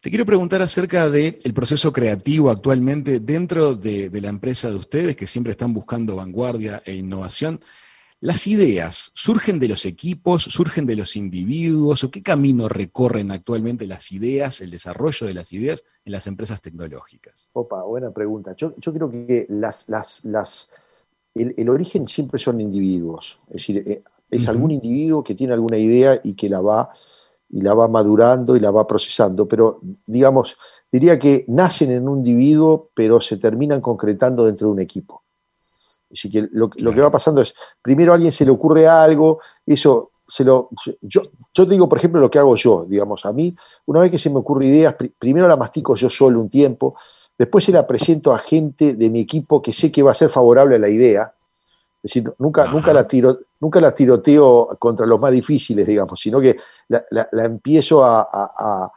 Te 0.00 0.10
quiero 0.10 0.26
preguntar 0.26 0.60
acerca 0.60 1.08
del 1.08 1.54
proceso 1.54 1.92
creativo 1.92 2.50
actualmente 2.50 3.20
dentro 3.20 3.74
de, 3.74 4.10
de, 4.10 4.20
la 4.20 4.28
empresa 4.28 4.68
de 4.68 4.76
ustedes, 4.76 5.16
que 5.16 5.26
siempre 5.26 5.52
están 5.52 5.72
buscando 5.72 6.16
vanguardia 6.16 6.82
e 6.84 6.94
innovación. 6.94 7.58
¿Las 8.20 8.46
ideas 8.46 9.12
surgen 9.14 9.58
de 9.58 9.68
los 9.68 9.84
equipos, 9.84 10.44
surgen 10.44 10.86
de 10.86 10.96
los 10.96 11.14
individuos 11.14 12.04
o 12.04 12.10
qué 12.10 12.22
camino 12.22 12.68
recorren 12.68 13.30
actualmente 13.30 13.86
las 13.86 14.12
ideas, 14.12 14.60
el 14.62 14.70
desarrollo 14.70 15.26
de 15.26 15.34
las 15.34 15.52
ideas 15.52 15.84
en 16.04 16.12
las 16.12 16.26
empresas 16.26 16.62
tecnológicas? 16.62 17.50
Opa, 17.52 17.82
buena 17.82 18.12
pregunta. 18.12 18.54
Yo, 18.56 18.72
creo 18.76 19.10
que 19.10 19.46
las, 19.50 19.88
las, 19.88 20.24
las, 20.24 20.70
el, 21.34 21.68
origen 21.68 22.08
siempre 22.08 22.38
son 22.38 22.60
individuos. 22.60 23.38
Es 23.48 23.54
decir, 23.54 23.84
eh, 23.86 24.02
es 24.30 24.48
algún 24.48 24.70
individuo 24.70 25.22
que 25.22 25.34
tiene 25.34 25.52
alguna 25.52 25.76
idea 25.76 26.20
y 26.24 26.34
que 26.34 26.48
la 26.48 26.60
va 26.60 26.90
y 27.50 27.60
la 27.60 27.74
va 27.74 27.88
madurando 27.88 28.56
y 28.56 28.60
la 28.60 28.70
va 28.70 28.86
procesando, 28.86 29.46
pero 29.46 29.80
digamos, 30.06 30.56
diría 30.90 31.18
que 31.18 31.44
nacen 31.46 31.92
en 31.92 32.08
un 32.08 32.18
individuo, 32.18 32.90
pero 32.94 33.20
se 33.20 33.36
terminan 33.36 33.80
concretando 33.80 34.44
dentro 34.44 34.68
de 34.68 34.72
un 34.72 34.80
equipo. 34.80 35.23
Así 36.14 36.30
que 36.30 36.48
lo, 36.52 36.70
que 36.70 37.00
va 37.00 37.10
pasando 37.10 37.42
es, 37.42 37.54
primero 37.82 38.12
a 38.12 38.14
alguien 38.14 38.32
se 38.32 38.44
le 38.44 38.52
ocurre 38.52 38.86
algo, 38.86 39.40
eso 39.66 40.12
se 40.26 40.44
lo. 40.44 40.68
Yo, 41.02 41.22
yo 41.52 41.66
digo, 41.66 41.88
por 41.88 41.98
ejemplo, 41.98 42.20
lo 42.20 42.30
que 42.30 42.38
hago 42.38 42.54
yo, 42.54 42.86
digamos, 42.88 43.26
a 43.26 43.32
mí, 43.32 43.54
una 43.86 44.00
vez 44.00 44.12
que 44.12 44.18
se 44.18 44.30
me 44.30 44.38
ocurre 44.38 44.66
ideas, 44.66 44.94
primero 45.18 45.48
la 45.48 45.56
mastico 45.56 45.96
yo 45.96 46.08
solo 46.08 46.40
un 46.40 46.48
tiempo, 46.48 46.96
después 47.36 47.64
se 47.64 47.72
la 47.72 47.84
presento 47.86 48.32
a 48.32 48.38
gente 48.38 48.94
de 48.94 49.10
mi 49.10 49.20
equipo 49.20 49.60
que 49.60 49.72
sé 49.72 49.90
que 49.90 50.04
va 50.04 50.12
a 50.12 50.14
ser 50.14 50.30
favorable 50.30 50.76
a 50.76 50.78
la 50.78 50.88
idea. 50.88 51.34
Es 51.96 52.12
decir, 52.14 52.32
nunca, 52.38 52.66
nunca, 52.66 52.92
la 52.92 53.08
tiro, 53.08 53.38
nunca 53.58 53.80
la 53.80 53.92
tiroteo 53.92 54.68
contra 54.78 55.06
los 55.06 55.18
más 55.18 55.32
difíciles, 55.32 55.86
digamos, 55.86 56.20
sino 56.20 56.40
que 56.40 56.58
la, 56.88 57.44
empiezo 57.44 58.04
a, 58.04 58.92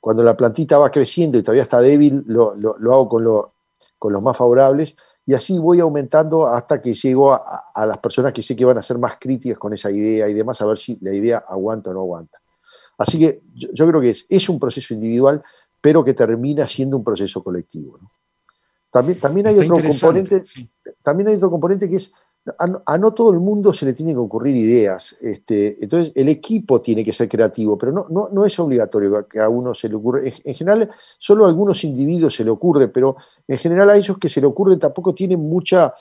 Cuando 0.00 0.22
la 0.22 0.36
plantita 0.36 0.78
va 0.78 0.90
creciendo 0.90 1.36
y 1.36 1.42
todavía 1.42 1.64
está 1.64 1.80
débil, 1.80 2.22
lo, 2.26 2.54
lo 2.56 2.94
hago 2.94 3.08
con 3.08 3.24
lo, 3.24 3.52
con 3.98 4.12
los 4.12 4.22
más 4.22 4.36
favorables, 4.36 4.96
y 5.28 5.34
así 5.34 5.58
voy 5.58 5.80
aumentando 5.80 6.46
hasta 6.46 6.80
que 6.80 6.94
llego 6.94 7.32
a, 7.34 7.84
las 7.84 7.98
personas 7.98 8.32
que 8.32 8.44
sé 8.44 8.54
que 8.54 8.64
van 8.64 8.78
a 8.78 8.82
ser 8.82 8.96
más 8.96 9.16
críticas 9.20 9.58
con 9.58 9.74
esa 9.74 9.90
idea 9.90 10.28
y 10.28 10.34
demás, 10.34 10.62
a 10.62 10.66
ver 10.66 10.78
si 10.78 10.96
la 11.02 11.12
idea 11.12 11.38
aguanta 11.48 11.90
o 11.90 11.94
no 11.94 12.00
aguanta. 12.00 12.38
Así 12.96 13.18
que 13.18 13.42
yo, 13.52 13.88
creo 13.88 14.00
que 14.00 14.10
es, 14.10 14.24
es, 14.28 14.48
un 14.48 14.60
proceso 14.60 14.94
individual, 14.94 15.42
pero 15.80 16.04
que 16.04 16.14
termina 16.14 16.68
siendo 16.68 16.96
un 16.96 17.02
proceso 17.02 17.42
colectivo. 17.42 17.98
También, 18.88 19.18
también, 19.18 19.48
hay 19.48 19.58
otro 19.58 19.82
componente, 19.82 20.42
también 21.02 21.28
hay 21.28 21.34
otro 21.34 21.50
componente 21.50 21.90
que 21.90 21.96
es 21.96 22.14
a, 22.58 22.98
no 22.98 23.12
todo 23.12 23.32
el 23.32 23.40
mundo 23.40 23.72
se 23.74 23.84
le 23.86 23.92
tienen 23.92 24.14
que 24.14 24.20
ocurrir 24.20 24.54
ideas. 24.54 25.16
Este, 25.20 25.82
entonces, 25.82 26.12
el 26.14 26.28
equipo 26.28 26.80
tiene 26.80 27.04
que 27.04 27.12
ser 27.12 27.28
creativo, 27.28 27.76
pero 27.76 27.92
no, 27.92 28.06
no, 28.08 28.28
no 28.30 28.44
es 28.44 28.58
obligatorio 28.58 29.26
que 29.26 29.40
a 29.40 29.48
uno 29.48 29.74
se 29.74 29.88
le 29.88 29.96
ocurra. 29.96 30.20
En, 30.24 30.54
general, 30.54 30.90
solo 31.18 31.44
a 31.44 31.48
algunos 31.48 31.82
individuos 31.82 32.34
se 32.34 32.44
le 32.44 32.50
ocurre, 32.50 32.88
pero 32.88 33.16
en 33.48 33.58
general 33.58 33.90
a 33.90 33.96
ellos 33.96 34.18
que 34.18 34.28
se 34.28 34.40
le 34.40 34.46
ocurre 34.46 34.76
tampoco 34.76 35.14
tienen 35.14 35.40
mucha, 35.40 35.92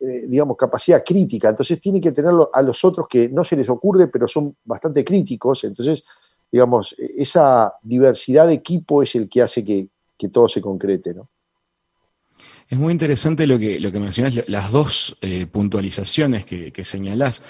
eh, 0.00 0.26
digamos, 0.26 0.56
capacidad 0.56 1.04
crítica. 1.04 1.50
Entonces, 1.50 1.78
tienen 1.80 2.00
que 2.00 2.12
tenerlo 2.12 2.50
a 2.52 2.62
los 2.62 2.82
otros 2.84 3.06
que 3.08 3.28
no 3.28 3.44
se 3.44 3.56
les 3.56 3.68
ocurre, 3.68 4.08
pero 4.08 4.26
son 4.26 4.56
bastante 4.64 5.04
críticos. 5.04 5.64
Entonces, 5.64 6.02
digamos, 6.50 6.94
esa 6.98 7.74
diversidad 7.82 8.46
de 8.46 8.54
equipo 8.54 9.02
es 9.02 9.14
el 9.14 9.28
que 9.28 9.42
hace 9.42 9.64
que, 9.64 9.88
que 10.16 10.28
todo 10.30 10.48
se 10.48 10.62
concrete, 10.62 11.12
¿no? 11.14 11.28
Es 12.70 12.78
muy 12.78 12.92
interesante 12.92 13.48
lo 13.48 13.58
que, 13.58 13.80
lo 13.80 13.90
que 13.90 13.98
mencionas, 13.98 14.48
las 14.48 14.70
dos 14.70 15.16
eh, 15.22 15.46
puntualizaciones 15.46 16.46
que, 16.46 16.72
que, 16.72 16.84
señalás. 16.84 17.42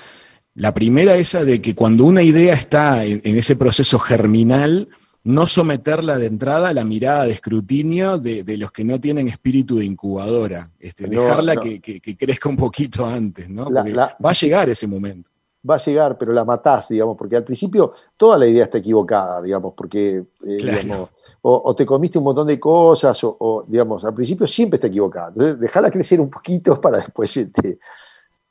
La 0.55 0.73
primera 0.73 1.15
esa 1.17 1.45
de 1.45 1.61
que 1.61 1.75
cuando 1.75 2.07
una 2.07 2.23
idea 2.23 2.55
está 2.55 3.05
en, 3.05 3.21
ese 3.25 3.55
proceso 3.55 3.99
germinal, 3.99 4.89
no 5.23 5.47
someterla 5.47 6.17
de 6.17 6.25
entrada 6.25 6.71
a 6.71 6.75
la 6.75 6.85
mirada 6.85 7.25
de 7.25 7.33
escrutinio 7.33 8.17
de, 8.17 8.57
los 8.57 8.73
que 8.73 8.83
no 8.83 8.99
tienen 8.99 9.29
espíritu 9.29 9.77
de 9.77 9.85
incubadora, 9.85 10.71
este, 10.81 11.07
dejarla 11.07 11.57
Que, 11.57 12.00
crezca 12.17 12.49
un 12.49 12.57
poquito 12.57 13.05
antes, 13.05 13.50
¿no? 13.50 13.71
va 13.71 14.31
a 14.31 14.33
llegar 14.33 14.71
ese 14.71 14.87
momento 14.87 15.31
va 15.69 15.75
a 15.75 15.79
llegar, 15.79 16.17
pero 16.17 16.33
la 16.33 16.45
matás, 16.45 16.88
digamos, 16.88 17.17
porque 17.17 17.37
al 17.37 17.45
principio 17.45 17.93
toda 18.17 18.38
la 18.38 18.47
idea 18.47 18.64
está 18.64 18.79
equivocada, 18.79 19.43
digamos, 19.43 19.75
porque, 19.76 20.25
eh, 20.47 21.07
o, 21.43 21.75
te 21.75 21.85
comiste 21.85 22.19
un 22.19 22.25
montón 22.25 22.47
de 22.47 22.59
cosas, 22.59 23.19
o, 23.23 23.64
digamos, 23.67 24.05
al 24.05 24.14
principio 24.14 24.47
siempre 24.47 24.76
está 24.76 24.87
equivocada. 24.87 25.29
Entonces, 25.29 25.61
déjala 25.61 25.90
crecer 25.90 26.21
un 26.21 26.31
poquito 26.31 26.81
para 26.81 26.99
después 26.99 27.37
este, 27.37 27.79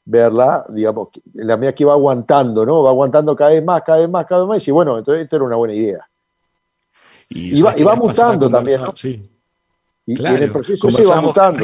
verla, 0.06 0.66
digamos, 0.70 1.10
la 1.34 1.58
medida 1.58 1.74
que 1.74 1.86
va 1.86 1.94
aguantando, 1.94 2.66
¿no? 2.66 2.84
Va 2.84 2.92
aguantando 2.92 3.36
cada 3.36 3.52
vez 3.52 3.64
más, 3.64 3.82
cada 3.82 4.00
vez 4.00 4.10
más, 4.10 4.26
cada 4.26 4.42
vez 4.42 4.50
más, 4.50 4.68
y 4.68 4.72
bueno, 4.72 4.98
entonces 4.98 5.24
esto 5.24 5.36
era 5.38 5.46
una 5.46 5.56
buena 5.56 5.74
idea. 5.74 6.08
Y, 7.30 7.62
va, 7.62 7.78
y 7.78 7.84
va 7.84 7.96
mutando 7.96 8.50
también, 8.50 8.82
¿no? 8.82 8.94
Sí. 8.96 9.30
Y, 10.06 10.26
en 10.26 10.44
el 10.44 10.52
proceso 10.52 10.90
se 10.90 11.06
va 11.06 11.22
mutando 11.22 11.64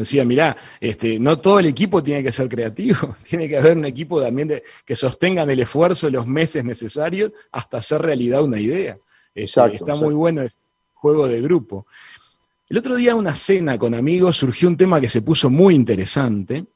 decía, 0.00 0.24
mirá, 0.24 0.56
este, 0.80 1.18
no 1.18 1.38
todo 1.38 1.58
el 1.58 1.66
equipo 1.66 2.02
tiene 2.02 2.22
que 2.22 2.32
ser 2.32 2.48
creativo, 2.48 3.16
tiene 3.28 3.48
que 3.48 3.56
haber 3.56 3.76
un 3.76 3.84
equipo 3.84 4.20
también 4.20 4.48
de, 4.48 4.62
que 4.84 4.96
sostengan 4.96 5.48
el 5.50 5.60
esfuerzo 5.60 6.10
los 6.10 6.26
meses 6.26 6.64
necesarios 6.64 7.32
hasta 7.52 7.78
hacer 7.78 8.02
realidad 8.02 8.42
una 8.42 8.58
idea. 8.58 8.98
Este, 9.34 9.74
está 9.74 9.94
muy 9.94 10.14
bueno 10.14 10.42
ese 10.42 10.58
juego 10.94 11.28
de 11.28 11.40
grupo. 11.40 11.86
El 12.68 12.78
otro 12.78 12.96
día 12.96 13.14
una 13.14 13.34
cena 13.34 13.78
con 13.78 13.94
amigos 13.94 14.36
surgió 14.36 14.68
un 14.68 14.76
tema 14.76 15.00
que 15.00 15.08
se 15.08 15.22
puso 15.22 15.50
muy 15.50 15.74
interesante 15.74 16.66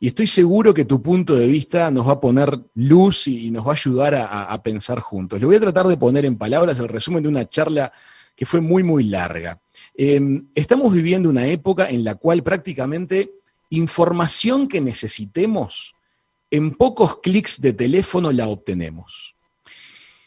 y 0.00 0.08
estoy 0.08 0.26
seguro 0.26 0.74
que 0.74 0.84
tu 0.84 1.02
punto 1.02 1.34
de 1.34 1.46
vista 1.46 1.90
nos 1.90 2.06
va 2.06 2.12
a 2.12 2.20
poner 2.20 2.58
luz 2.74 3.26
y, 3.28 3.50
nos 3.50 3.66
va 3.66 3.70
a 3.70 3.74
ayudar 3.74 4.14
a 4.14 4.62
pensar 4.62 5.00
juntos. 5.00 5.40
Le 5.40 5.46
voy 5.46 5.56
a 5.56 5.60
tratar 5.60 5.86
de 5.86 5.96
poner 5.96 6.24
en 6.24 6.36
palabras 6.36 6.78
el 6.78 6.88
resumen 6.88 7.22
de 7.22 7.28
una 7.28 7.48
charla 7.48 7.92
que 8.38 8.46
fue 8.46 8.60
muy, 8.60 8.84
muy 8.84 9.02
larga. 9.02 9.60
Em, 10.00 10.46
estamos 10.54 10.92
viviendo 10.92 11.28
una 11.28 11.48
época 11.48 11.90
en 11.90 12.04
la 12.04 12.14
cual 12.14 12.44
prácticamente 12.44 13.32
información 13.68 14.68
que 14.68 14.80
necesitemos, 14.80 15.96
en 16.52 16.70
pocos 16.70 17.18
clics 17.18 17.60
de 17.60 17.72
teléfono 17.72 18.30
la 18.30 18.46
obtenemos. 18.46 19.34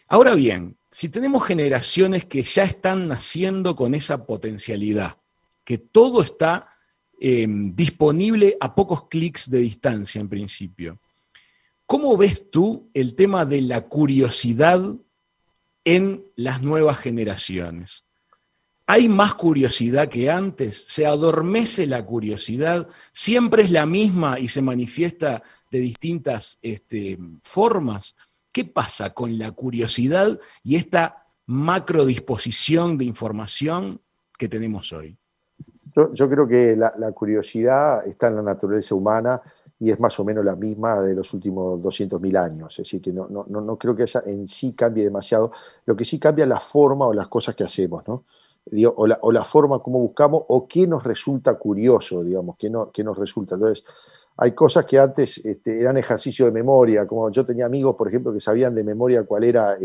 Ahora 0.10 0.36
bien, 0.36 0.76
si 0.90 1.08
tenemos 1.08 1.46
generaciones 1.46 2.26
que 2.26 2.44
ya 2.44 2.64
están 2.64 3.08
naciendo 3.08 3.74
con 3.78 3.96
esa 3.96 4.26
potencialidad, 4.26 5.16
que 5.64 5.78
todo 5.78 6.22
está 6.22 6.68
em, 7.18 7.74
disponible 7.74 8.58
a 8.60 8.76
pocos 8.76 9.08
clics 9.08 9.50
de 9.50 9.60
distancia 9.60 10.20
en 10.20 10.28
principio, 10.28 11.00
¿cómo 11.86 12.18
ves 12.18 12.52
tú 12.52 12.90
el 12.94 13.16
tema 13.16 13.46
de 13.46 13.62
la 13.62 13.88
curiosidad 13.88 14.82
en 15.86 16.26
las 16.36 16.62
nuevas 16.62 16.98
generaciones? 16.98 18.04
Hay 18.92 19.08
más 19.08 19.36
curiosidad 19.36 20.10
que 20.10 20.30
antes, 20.30 20.84
se 20.86 21.06
adormece 21.06 21.88
la 21.88 22.06
curiosidad, 22.06 22.90
siempre 23.14 23.64
es 23.64 23.72
la 23.72 23.86
misma 23.86 24.38
y 24.38 24.50
se 24.50 24.62
manifiesta 24.62 25.42
de 25.72 25.80
distintas 25.80 26.60
este, 26.62 27.18
formas. 27.42 28.18
¿Qué 28.52 28.66
pasa 28.66 29.12
con 29.12 29.38
la 29.38 29.52
curiosidad 29.52 30.38
y 30.62 30.76
esta 30.76 31.26
macro 31.46 32.06
disposición 32.06 32.98
de 32.98 33.06
información 33.06 34.02
que 34.38 34.50
tenemos 34.50 34.92
hoy? 34.92 35.18
Yo, 36.14 36.30
creo 36.30 36.46
que 36.46 36.76
la, 36.76 37.12
curiosidad 37.14 38.06
está 38.06 38.28
en 38.28 38.36
la 38.36 38.42
naturaleza 38.42 38.94
humana 38.94 39.42
y 39.80 39.92
es 39.92 40.02
más 40.02 40.20
o 40.20 40.26
menos 40.26 40.44
la 40.44 40.58
misma 40.58 41.00
de 41.02 41.16
los 41.16 41.34
últimos 41.34 41.80
200.000 41.80 42.38
años. 42.38 42.74
Es 42.74 42.86
decir, 42.86 43.02
que 43.02 43.14
no, 43.14 43.30
no, 43.30 43.46
no 43.48 43.78
creo 43.78 43.96
que 43.96 44.04
esa 44.04 44.22
en 44.26 44.50
sí 44.50 44.74
cambie 44.74 45.06
demasiado. 45.06 45.54
Lo 45.86 45.96
que 45.96 46.04
sí 46.04 46.20
cambia 46.20 46.44
es 46.44 46.50
la 46.50 46.60
forma 46.60 47.08
o 47.08 47.14
las 47.14 47.30
cosas 47.30 47.56
que 47.56 47.64
hacemos. 47.64 48.06
¿no? 48.06 48.26
O, 48.96 49.32
la, 49.32 49.44
forma 49.44 49.80
como 49.80 50.00
buscamos 50.00 50.44
o 50.48 50.68
qué 50.68 50.88
nos 50.88 51.04
resulta 51.04 51.56
curioso, 51.56 52.24
digamos, 52.24 52.56
qué, 52.58 52.70
no, 52.70 52.92
nos 53.04 53.18
resulta. 53.18 53.56
Entonces, 53.56 53.84
hay 54.38 54.52
cosas 54.52 54.86
que 54.86 54.98
antes 54.98 55.40
este, 55.44 55.82
eran 55.82 55.98
ejercicio 55.98 56.46
de 56.46 56.52
memoria, 56.52 57.06
como 57.06 57.30
yo 57.32 57.44
tenía 57.44 57.66
amigos, 57.66 57.96
por 57.96 58.08
ejemplo, 58.08 58.32
que 58.32 58.40
sabían 58.40 58.74
de 58.74 58.84
memoria 58.84 59.24
cuál 59.24 59.44
era 59.44 59.78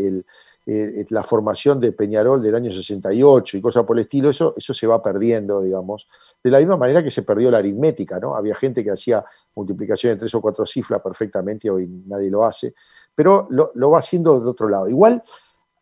la 0.65 1.23
formación 1.23 1.79
de 1.79 1.91
Peñarol 1.91 2.41
del 2.41 2.55
año 2.55 2.71
68 2.71 3.57
y 3.57 3.61
cosas 3.61 3.83
por 3.83 3.97
el 3.97 4.03
estilo, 4.03 4.29
eso, 4.29 4.53
eso 4.55 4.73
se 4.73 4.87
va 4.87 5.01
perdiendo, 5.01 5.61
digamos, 5.61 6.07
de 6.43 6.51
la 6.51 6.59
misma 6.59 6.77
manera 6.77 7.03
que 7.03 7.11
se 7.11 7.23
perdió 7.23 7.51
la 7.51 7.57
aritmética, 7.57 8.19
¿no? 8.19 8.35
Había 8.35 8.55
gente 8.55 8.83
que 8.83 8.91
hacía 8.91 9.23
multiplicación 9.55 10.13
de 10.13 10.19
tres 10.19 10.33
o 10.35 10.41
cuatro 10.41 10.65
cifras 10.65 11.01
perfectamente, 11.01 11.69
hoy 11.69 11.87
nadie 12.05 12.29
lo 12.29 12.43
hace, 12.45 12.73
pero 13.13 13.47
lo, 13.49 13.71
lo 13.75 13.91
va 13.91 13.99
haciendo 13.99 14.39
de 14.39 14.49
otro 14.49 14.69
lado. 14.69 14.87
Igual, 14.87 15.23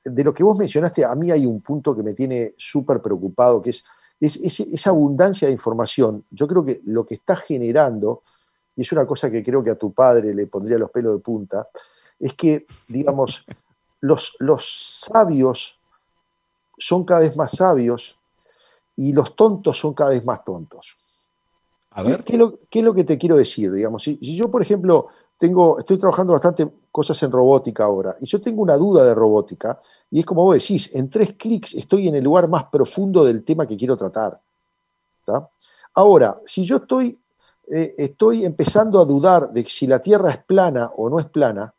de 0.06 0.24
lo 0.24 0.34
que 0.34 0.44
vos 0.44 0.58
mencionaste, 0.58 1.04
a 1.04 1.16
mí 1.16 1.32
hay 1.32 1.46
un 1.46 1.62
punto 1.62 1.96
que 1.96 2.04
me 2.04 2.14
tiene 2.14 2.54
súper 2.58 3.02
preocupado, 3.02 3.62
que 3.62 3.72
es, 3.72 3.84
esa 4.20 4.92
abundancia 4.92 5.48
de 5.48 5.54
información. 5.54 6.24
Yo 6.30 6.48
creo 6.48 6.64
que 6.64 6.82
lo 6.86 7.06
que 7.06 7.16
está 7.16 7.36
generando, 7.36 8.22
y 8.76 8.84
es 8.84 8.92
una 8.92 9.06
cosa 9.08 9.32
que 9.32 9.44
creo 9.44 9.64
que 9.64 9.72
a 9.72 9.78
tu 9.78 9.94
padre 9.94 10.34
le 10.34 10.48
pondría 10.48 10.78
los 10.78 10.92
pelos 10.92 11.14
de 11.14 11.20
punta, 11.20 11.68
es 12.20 12.34
que, 12.36 12.68
digamos, 12.88 13.46
los, 14.02 14.36
los 14.40 15.08
sabios 15.12 15.76
son 16.78 17.04
cada 17.04 17.22
vez 17.22 17.36
más 17.36 17.52
sabios 17.52 18.18
y 18.96 19.12
los 19.12 19.36
tontos 19.36 19.80
son 19.80 19.94
cada 19.94 20.12
vez 20.12 20.24
más 20.24 20.44
tontos. 20.46 20.98
A 21.92 22.04
ver. 22.04 22.24
¿Qué, 22.24 22.34
es, 22.34 22.84
lo, 22.84 22.94
que 22.94 23.06
te 23.06 23.18
quiero 23.18 23.38
decir? 23.38 23.72
Digamos, 23.72 24.04
si, 24.04 24.18
si 24.18 24.36
yo, 24.36 24.52
por 24.52 24.62
ejemplo, 24.62 25.08
tengo, 25.40 25.80
estoy 25.80 25.98
trabajando 25.98 26.34
bastante 26.34 26.70
cosas 26.96 27.22
en 27.24 27.32
robótica 27.32 27.84
ahora, 27.84 28.16
y 28.22 28.26
yo 28.26 28.40
tengo 28.40 28.62
una 28.62 28.78
duda 28.78 29.04
de 29.04 29.14
robótica, 29.14 29.78
y 30.10 30.20
es 30.22 30.26
como 30.26 30.46
vos 30.46 30.56
decís, 30.56 30.90
en 30.94 31.10
tres 31.10 31.34
clics 31.34 31.74
estoy 31.76 32.08
en 32.08 32.16
el 32.16 32.24
lugar 32.24 32.48
más 32.48 32.68
profundo 32.72 33.26
del 33.26 33.44
tema 33.44 33.68
que 33.68 33.76
quiero 33.76 33.98
tratar. 33.98 34.40
Ahora, 35.94 36.40
si 36.46 36.64
yo 36.66 36.78
estoy, 36.78 37.20
eh, 37.68 37.96
estoy 37.98 38.46
empezando 38.46 39.02
a 39.02 39.04
dudar 39.04 39.52
de 39.52 39.66
si 39.66 39.88
la 39.88 40.00
Tierra 40.00 40.32
es 40.32 40.38
plana 40.46 40.90
o 40.96 41.10
no 41.10 41.20
es 41.20 41.26
plana, 41.26 41.74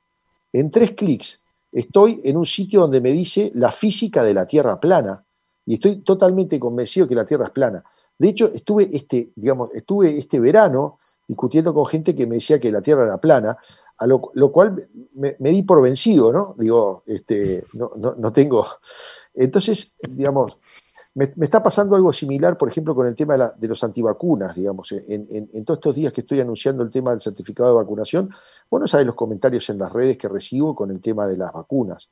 en 0.52 0.70
tres 0.70 0.90
clics 0.90 1.40
estoy 1.72 2.20
en 2.22 2.36
un 2.36 2.44
sitio 2.44 2.82
donde 2.82 3.00
me 3.00 3.12
dice 3.12 3.50
la 3.54 3.72
física 3.72 4.22
de 4.22 4.34
la 4.34 4.44
Tierra 4.44 4.78
plana, 4.78 5.24
y 5.64 5.74
estoy 5.76 6.02
totalmente 6.02 6.60
convencido 6.60 7.08
que 7.08 7.14
la 7.14 7.24
Tierra 7.24 7.46
es 7.46 7.52
plana. 7.52 7.82
De 8.18 8.28
hecho, 8.28 8.50
estuve 8.52 8.90
este, 8.92 9.30
digamos, 9.34 9.70
estuve 9.72 10.18
este 10.18 10.38
verano 10.40 10.98
discutiendo 11.26 11.72
con 11.72 11.86
gente 11.86 12.14
que 12.14 12.26
me 12.26 12.34
decía 12.34 12.60
que 12.60 12.70
la 12.70 12.82
Tierra 12.82 13.04
era 13.04 13.16
plana, 13.16 13.56
a 13.98 14.06
lo, 14.06 14.20
cual 14.52 14.88
me, 15.14 15.36
di 15.38 15.62
por 15.62 15.82
vencido, 15.82 16.32
¿no? 16.32 16.54
Digo, 16.58 17.02
este, 17.06 17.64
no, 17.74 17.92
no, 17.96 18.32
tengo. 18.32 18.66
Entonces, 19.34 19.96
digamos, 20.08 20.58
me, 21.14 21.32
está 21.40 21.62
pasando 21.62 21.96
algo 21.96 22.12
similar, 22.12 22.58
por 22.58 22.68
ejemplo, 22.68 22.94
con 22.94 23.06
el 23.06 23.14
tema 23.14 23.54
de, 23.56 23.68
los 23.68 23.82
antivacunas, 23.82 24.54
digamos, 24.54 24.92
en, 24.92 25.26
en, 25.30 25.64
todos 25.64 25.78
estos 25.78 25.94
días 25.94 26.12
que 26.12 26.20
estoy 26.20 26.40
anunciando 26.40 26.82
el 26.82 26.90
tema 26.90 27.12
del 27.12 27.20
certificado 27.20 27.70
de 27.70 27.82
vacunación, 27.82 28.30
bueno, 28.70 28.86
sabes 28.86 29.06
los 29.06 29.14
comentarios 29.14 29.68
en 29.70 29.78
las 29.78 29.92
redes 29.92 30.18
que 30.18 30.28
recibo 30.28 30.74
con 30.74 30.90
el 30.90 31.00
tema 31.00 31.26
de 31.26 31.38
las 31.38 31.52
vacunas 31.52 32.10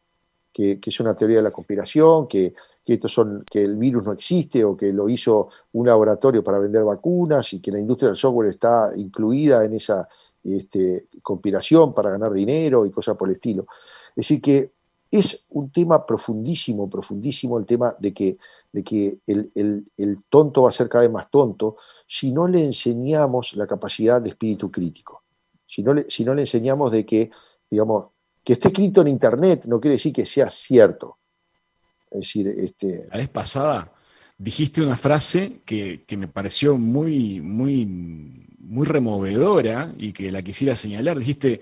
que, 0.54 0.78
es 0.80 1.00
una 1.00 1.16
teoría 1.16 1.38
de 1.38 1.42
la 1.42 1.50
conspiración, 1.50 2.28
que, 2.28 2.54
estos 2.87 3.12
son, 3.12 3.44
que 3.50 3.62
el 3.62 3.76
virus 3.76 4.06
no 4.06 4.12
existe 4.12 4.64
o 4.64 4.76
que 4.76 4.92
lo 4.92 5.08
hizo 5.08 5.49
un 5.73 5.87
laboratorio 5.87 6.44
para 6.44 6.61
vender 6.61 6.84
vacunas 6.84 7.52
y 7.52 7.61
que 7.61 7.73
la 7.73 7.80
industria 7.80 8.08
del 8.08 8.16
software 8.16 8.50
está 8.50 8.92
incluida 8.94 9.64
en 9.64 9.75
esa 9.75 10.08
este, 10.44 11.08
conspiración 11.23 11.92
para 11.92 12.11
ganar 12.11 12.32
dinero 12.32 12.87
y 12.87 12.92
cosas 12.92 13.16
por 13.16 13.28
el 13.28 13.34
estilo. 13.34 13.66
Es 14.11 14.28
decir, 14.28 14.40
que 14.40 14.70
es 15.11 15.44
un 15.50 15.70
tema 15.70 16.06
profundísimo, 16.06 16.88
profundísimo 16.88 17.58
el 17.58 17.66
tema 17.66 17.96
de 17.99 18.14
que, 18.14 18.38
de 18.73 18.84
que 18.84 19.18
el, 19.26 20.25
tonto 20.28 20.62
va 20.62 20.70
a 20.70 20.73
ser 20.73 20.88
cada 20.88 21.02
vez 21.02 21.12
más 21.12 21.30
tonto 21.30 21.76
si 22.06 22.30
no 22.30 22.46
le 22.46 22.64
enseñamos 22.64 23.54
la 23.54 23.66
capacidad 23.66 24.23
de 24.23 24.30
espíritu 24.30 24.70
crítico. 24.70 25.23
Si 25.66 25.82
no 25.82 25.94
le, 25.94 26.08
si 26.11 26.25
no 26.25 26.34
le 26.34 26.42
enseñamos 26.42 26.92
de 26.92 27.04
que, 27.04 27.30
digamos, 27.70 28.06
que 28.44 28.52
esté 28.52 28.68
escrito 28.68 29.00
en 29.00 29.08
Internet 29.08 29.64
no 29.66 29.80
quiere 29.80 29.94
decir 29.94 30.12
que 30.12 30.26
sea 30.26 30.50
cierto. 30.50 31.18
Es 32.10 32.20
decir, 32.20 32.48
este... 32.48 33.06
La 33.10 33.18
vez 33.18 33.28
pasada 33.28 33.90
dijiste 34.38 34.82
una 34.82 34.96
frase 34.96 35.60
que, 35.64 36.04
me 36.16 36.28
pareció 36.28 36.76
muy, 36.76 37.40
muy, 37.40 37.86
muy 37.86 38.86
removedora 38.86 39.94
y 39.98 40.12
que 40.12 40.30
la 40.30 40.42
quisiera 40.42 40.76
señalar. 40.76 41.18
Dijiste, 41.18 41.60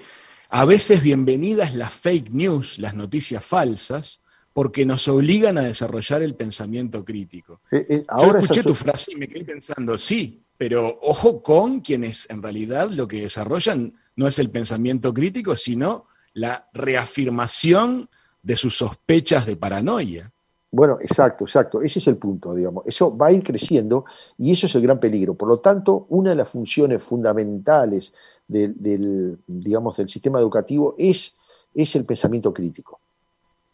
a 0.48 0.64
veces 0.64 1.02
bienvenidas 1.02 1.74
las 1.74 1.92
fake 1.92 2.30
news, 2.30 2.78
las 2.78 2.94
noticias 2.94 3.44
falsas, 3.44 4.20
porque 4.52 4.84
nos 4.84 5.08
obligan 5.08 5.56
a 5.56 5.62
desarrollar 5.62 6.22
el 6.22 6.34
pensamiento 6.34 7.04
crítico. 7.04 7.60
Eh, 7.70 7.86
eh, 7.88 8.04
ahora 8.08 8.40
Yo 8.40 8.44
escuché 8.44 8.62
tu 8.62 8.74
frase 8.74 9.12
y 9.12 9.16
me 9.16 9.28
quedé 9.28 9.44
pensando, 9.44 9.96
sí, 9.96 10.42
pero 10.58 10.98
ojo 11.02 11.42
con 11.42 11.80
quienes 11.80 12.28
en 12.28 12.42
realidad 12.42 12.90
lo 12.90 13.08
que 13.08 13.22
desarrollan 13.22 13.94
no 14.14 14.28
es 14.28 14.38
el 14.38 14.50
pensamiento 14.50 15.14
crítico, 15.14 15.56
sino 15.56 16.06
la 16.34 16.68
reafirmación 16.72 18.08
de 18.42 18.56
sus 18.56 18.76
sospechas 18.76 19.46
de 19.46 19.56
paranoia. 19.56 20.32
Bueno, 20.74 20.96
exacto, 21.02 21.44
exacto. 21.44 21.82
Ese 21.82 21.98
es 21.98 22.06
el 22.06 22.16
punto, 22.16 22.54
digamos. 22.54 22.84
Eso 22.86 23.14
va 23.14 23.26
a 23.26 23.32
ir 23.32 23.42
creciendo 23.42 24.06
y 24.38 24.52
eso 24.52 24.66
es 24.66 24.74
el 24.74 24.80
gran 24.80 24.98
peligro. 24.98 25.34
Por 25.34 25.48
lo 25.48 25.60
tanto, 25.60 26.06
una 26.08 26.30
de 26.30 26.36
las 26.36 26.48
funciones 26.48 27.02
fundamentales 27.02 28.14
del, 28.48 29.38
digamos, 29.46 29.98
del 29.98 30.08
sistema 30.08 30.40
educativo 30.40 30.94
es, 30.96 31.36
es 31.74 31.94
el 31.94 32.06
pensamiento 32.06 32.54
crítico. 32.54 33.01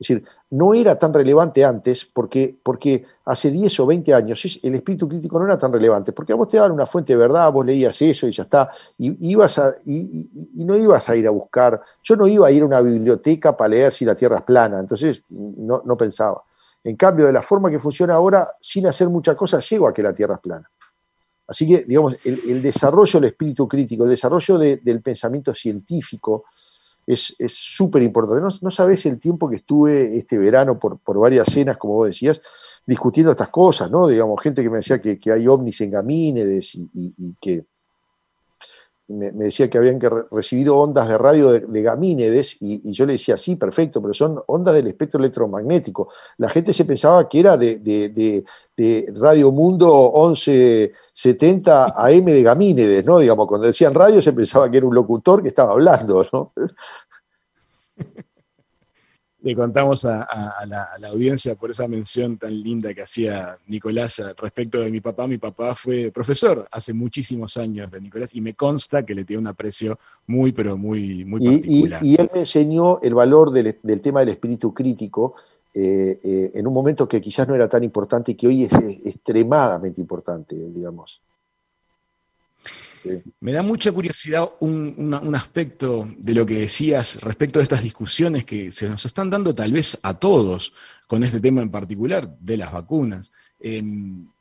Es 0.01 0.07
decir, 0.07 0.25
no 0.51 0.75
era 0.75 0.97
tan 0.97 1.13
relevante 1.13 1.65
antes 1.65 2.05
porque, 2.05 2.57
porque 2.63 3.05
hace 3.25 3.51
10 3.51 3.81
o 3.81 3.87
20 3.87 4.15
años 4.15 4.61
el 4.63 4.77
espíritu 4.77 5.09
crítico 5.09 5.41
no 5.41 5.47
era 5.47 5.59
tan 5.59 5.73
relevante, 5.73 6.13
porque 6.13 6.33
a 6.33 6.37
vos 6.37 6.49
te 6.49 6.57
daban 6.57 6.71
una 6.71 6.87
fuente 6.87 7.15
de 7.15 7.19
verdad, 7.19 7.51
vos 7.53 7.67
leías 7.67 8.01
eso 8.01 8.29
y 8.29 8.31
ya 8.31 8.45
está, 8.45 8.71
y, 8.97 9.31
ibas 9.31 9.61
y, 9.85 10.29
no 10.65 10.77
ibas 10.77 11.09
a 11.09 11.17
ir 11.17 11.27
a 11.27 11.31
buscar, 11.31 11.81
yo 12.05 12.15
no 12.15 12.29
iba 12.29 12.47
a 12.47 12.51
ir 12.53 12.63
a 12.63 12.67
una 12.67 12.81
biblioteca 12.81 13.57
para 13.57 13.71
leer 13.71 13.93
si 13.93 14.05
la 14.05 14.15
Tierra 14.15 14.39
es 14.39 14.45
plana, 14.45 14.79
entonces 14.79 15.23
no, 15.31 15.83
no 15.85 15.97
pensaba. 15.97 16.45
En 16.85 16.95
cambio, 16.95 17.27
de 17.27 17.33
la 17.33 17.43
forma 17.43 17.69
que 17.69 17.81
funciona 17.81 18.15
ahora, 18.15 18.53
sin 18.61 18.87
hacer 18.87 19.09
mucha 19.09 19.35
cosa, 19.35 19.59
llego 19.59 19.89
a 19.89 19.93
que 19.93 20.03
la 20.03 20.15
Tierra 20.15 20.35
es 20.35 20.41
plana. 20.41 20.71
Así 21.49 21.67
que, 21.67 21.85
digamos, 21.85 22.15
el, 22.25 22.63
desarrollo 22.63 23.19
del 23.19 23.31
espíritu 23.31 23.67
crítico, 23.67 24.05
el 24.05 24.11
desarrollo 24.11 24.59
del 24.59 25.03
pensamiento 25.03 25.55
científico, 25.55 26.45
es 27.09 27.35
súper 27.49 28.03
importante. 28.03 28.43
No, 28.43 28.49
no, 28.61 28.71
sabes 28.71 29.07
el 29.07 29.19
tiempo 29.19 29.49
que 29.49 29.57
estuve 29.57 30.19
este 30.19 30.37
verano 30.37 30.79
por, 30.79 31.01
varias 31.19 31.49
cenas, 31.49 31.77
como 31.79 31.95
vos 31.95 32.09
decías, 32.09 32.41
discutiendo 32.87 33.33
estas 33.33 33.49
cosas, 33.49 33.91
¿no? 33.91 34.07
Digamos, 34.07 34.43
gente 34.43 34.63
que 34.63 34.71
me 34.71 34.79
decía 34.79 35.01
que, 35.01 35.19
hay 35.33 35.49
ovnis 35.49 35.81
en 35.81 35.91
Gamínedes 35.91 36.75
y 36.75 37.35
que 37.41 37.67
me, 39.09 39.31
decía 39.33 39.69
que 39.71 39.79
habían 39.79 39.99
que 39.99 40.11
recibido 40.31 40.77
ondas 40.77 41.09
de 41.09 41.19
radio 41.19 41.53
de, 41.53 41.83
Gamínedes 41.83 42.57
y, 42.61 42.93
yo 42.93 43.07
le 43.07 43.15
decía, 43.15 43.37
sí, 43.37 43.57
perfecto, 43.57 44.01
pero 44.03 44.15
son 44.15 44.41
ondas 44.47 44.75
del 44.75 44.87
espectro 44.87 45.19
electromagnético. 45.19 46.11
La 46.37 46.49
gente 46.49 46.73
se 46.73 46.85
pensaba 46.85 47.29
que 47.29 47.41
era 47.41 47.57
de, 47.57 48.45
Radio 49.15 49.51
Mundo 49.51 50.13
1170 50.15 51.95
AM 51.97 52.25
de 52.27 52.43
Gamínedes, 52.43 53.05
¿no? 53.05 53.19
Digamos, 53.19 53.47
cuando 53.47 53.67
decían 53.67 53.95
radio 53.95 54.23
se 54.23 54.33
pensaba 54.33 54.71
que 54.71 54.79
era 54.79 54.87
un 54.87 54.95
locutor 54.95 55.43
que 55.43 55.49
estaba 55.49 55.73
hablando, 55.73 56.25
¿no? 56.33 56.53
Le 59.41 59.55
contamos 59.55 60.05
a, 60.05 60.27
la, 60.67 61.09
audiencia 61.09 61.55
por 61.55 61.71
esa 61.71 61.87
mención 61.87 62.39
tan 62.39 62.61
linda 62.61 62.93
que 62.93 63.03
hacía 63.03 63.57
Nicolás 63.69 64.21
respecto 64.37 64.81
de 64.81 64.91
mi 64.91 65.01
papá. 65.01 65.29
Mi 65.29 65.39
papá 65.39 65.75
fue 65.75 66.11
profesor 66.11 66.67
hace 66.73 66.93
muchísimos 66.93 67.57
años 67.57 67.91
de 67.91 68.01
Nicolás 68.01 68.35
y 68.35 68.41
me 68.41 68.55
consta 68.55 69.07
que 69.07 69.15
le 69.15 69.25
tiene 69.25 69.43
un 69.43 69.47
aprecio 69.47 69.99
muy, 70.27 70.53
pero 70.53 70.77
muy, 70.77 71.25
muy 71.25 71.41
particular. 71.41 72.05
Y, 72.05 72.21
él 72.21 72.29
me 72.35 72.41
enseñó 72.41 73.01
el 73.01 73.15
valor 73.15 73.53
del, 73.53 73.77
tema 74.01 74.21
del 74.21 74.31
espíritu 74.31 74.75
crítico 74.75 75.35
eh, 75.73 76.19
eh, 76.23 76.51
en 76.55 76.67
un 76.67 76.75
momento 76.75 77.07
que 77.07 77.21
quizás 77.21 77.47
no 77.47 77.55
era 77.55 77.69
tan 77.69 77.85
importante 77.85 78.33
y 78.33 78.35
que 78.35 78.49
hoy 78.49 78.65
es 78.65 78.73
extremadamente 79.05 80.01
importante, 80.01 80.57
digamos. 80.57 81.21
Me 83.41 83.53
da 83.53 83.63
mucha 83.63 83.93
curiosidad 83.93 84.49
un, 84.61 85.15
aspecto 85.35 86.09
de 86.17 86.35
lo 86.35 86.45
que 86.47 86.61
decías 86.61 87.21
respecto 87.23 87.59
de 87.59 87.65
estas 87.65 87.83
discusiones 87.83 88.45
que 88.45 88.73
se 88.73 88.89
nos 88.89 89.05
están 89.07 89.31
dando 89.31 89.55
tal 89.55 89.73
vez 89.73 89.99
a 90.03 90.15
todos 90.15 90.73
con 91.07 91.23
este 91.23 91.41
tema 91.41 91.63
en 91.63 91.71
particular 91.71 92.37
de 92.39 92.57
las 92.57 92.73
vacunas. 92.73 93.31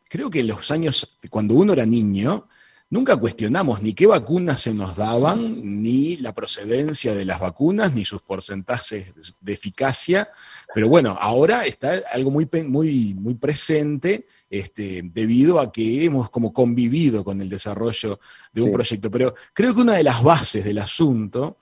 Creo 0.09 0.29
que 0.29 0.39
en 0.39 0.47
los 0.47 0.71
años, 0.71 1.17
cuando 1.29 1.53
uno 1.55 1.73
era 1.73 1.85
niño, 1.85 2.47
nunca 2.89 3.15
cuestionamos 3.17 3.81
ni 3.81 3.93
qué 3.93 4.07
vacunas 4.07 4.61
se 4.61 4.73
nos 4.73 4.95
daban, 4.95 5.81
ni 5.81 6.15
la 6.17 6.33
procedencia 6.33 7.13
de 7.13 7.25
las 7.25 7.39
vacunas, 7.39 7.93
ni 7.93 8.05
sus 8.05 8.21
porcentajes 8.21 9.13
de 9.39 9.53
eficacia. 9.53 10.29
Pero 10.73 10.89
bueno, 10.89 11.17
ahora 11.19 11.65
está 11.65 12.01
algo 12.13 12.31
muy, 12.31 12.47
muy, 12.65 13.13
muy 13.13 13.35
presente 13.35 14.25
este, 14.49 15.01
debido 15.03 15.59
a 15.59 15.71
que 15.71 16.05
hemos 16.05 16.29
como 16.29 16.53
convivido 16.53 17.23
con 17.23 17.41
el 17.41 17.49
desarrollo 17.49 18.19
de 18.53 18.61
un 18.61 18.71
proyecto. 18.71 19.11
Pero 19.11 19.35
creo 19.53 19.75
que 19.75 19.81
una 19.81 19.93
de 19.93 20.03
las 20.03 20.23
bases 20.23 20.63
del 20.63 20.79
asunto 20.79 21.57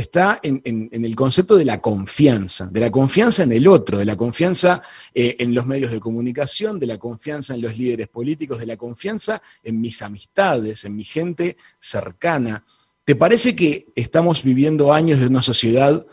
está 0.00 0.38
en, 0.44 0.88
el 0.92 1.16
concepto 1.16 1.56
de 1.56 1.64
la 1.64 1.80
confianza, 1.80 2.66
de 2.66 2.78
la 2.78 2.90
confianza 2.90 3.42
en 3.42 3.50
el 3.50 3.66
otro, 3.66 3.98
de 3.98 4.04
la 4.04 4.14
confianza 4.14 4.80
eh, 5.12 5.34
en 5.40 5.52
los 5.52 5.66
medios 5.66 5.90
de 5.90 5.98
comunicación, 5.98 6.78
de 6.78 6.86
la 6.86 6.98
confianza 6.98 7.54
en 7.54 7.62
los 7.62 7.76
líderes 7.76 8.06
políticos, 8.06 8.60
de 8.60 8.66
la 8.66 8.76
confianza 8.76 9.42
en 9.64 9.80
mis 9.80 10.00
amistades, 10.02 10.84
en 10.84 10.94
mi 10.94 11.02
gente 11.02 11.56
cercana. 11.80 12.64
¿Te 13.04 13.16
parece 13.16 13.56
que 13.56 13.88
estamos 13.96 14.44
viviendo 14.44 14.92
años 14.92 15.18
de 15.18 15.26
una 15.26 15.42
sociedad 15.42 16.06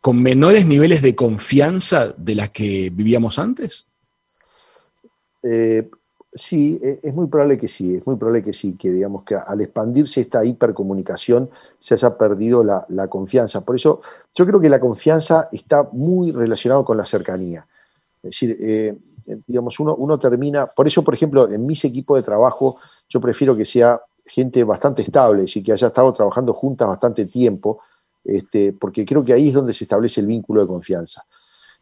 con 0.00 0.22
menores 0.22 0.64
niveles 0.64 1.02
de 1.02 1.14
confianza 1.14 2.14
de 2.16 2.36
las 2.36 2.48
que 2.48 2.88
vivíamos 2.90 3.38
antes? 3.38 3.86
Eh, 5.42 5.90
Sí, 6.36 6.78
e, 6.82 7.00
es 7.02 7.14
muy 7.14 7.28
probable 7.28 7.56
que 7.56 7.66
sí, 7.66 7.96
es 7.96 8.06
muy 8.06 8.16
probable 8.16 8.42
que 8.42 8.52
sí, 8.52 8.76
que 8.76 8.90
digamos 8.90 9.24
que 9.24 9.34
al 9.34 9.60
expandirse 9.62 10.20
esta 10.20 10.44
hipercomunicación 10.44 11.48
se 11.78 11.94
haya 11.94 12.18
perdido 12.18 12.62
la, 12.62 13.08
confianza. 13.08 13.62
Por 13.62 13.76
eso 13.76 14.00
yo 14.34 14.46
creo 14.46 14.60
que 14.60 14.68
la 14.68 14.78
confianza 14.78 15.48
está 15.50 15.88
muy 15.92 16.32
relacionado 16.32 16.84
con 16.84 16.98
la 16.98 17.06
cercanía. 17.06 17.66
Es 18.22 18.30
decir, 18.30 18.58
eh, 18.60 18.98
digamos, 19.46 19.80
uno, 19.80 19.94
uno 19.94 20.18
termina, 20.18 20.66
por 20.66 20.86
eso, 20.86 21.02
por 21.02 21.14
ejemplo, 21.14 21.50
en 21.50 21.64
mis 21.64 21.84
equipos 21.86 22.18
de 22.18 22.22
trabajo 22.22 22.76
yo 23.08 23.18
prefiero 23.18 23.56
que 23.56 23.64
sea 23.64 24.02
gente 24.26 24.62
bastante 24.64 25.02
estable, 25.02 25.46
y 25.46 25.62
que 25.62 25.72
haya 25.72 25.86
estado 25.86 26.12
trabajando 26.12 26.52
juntas 26.52 26.88
bastante 26.88 27.26
tiempo, 27.26 27.80
este, 28.24 28.74
porque 28.74 29.06
creo 29.06 29.24
que 29.24 29.32
ahí 29.32 29.48
es 29.48 29.54
donde 29.54 29.72
se 29.72 29.84
establece 29.84 30.20
el 30.20 30.26
vínculo 30.26 30.60
de 30.60 30.66
confianza. 30.66 31.24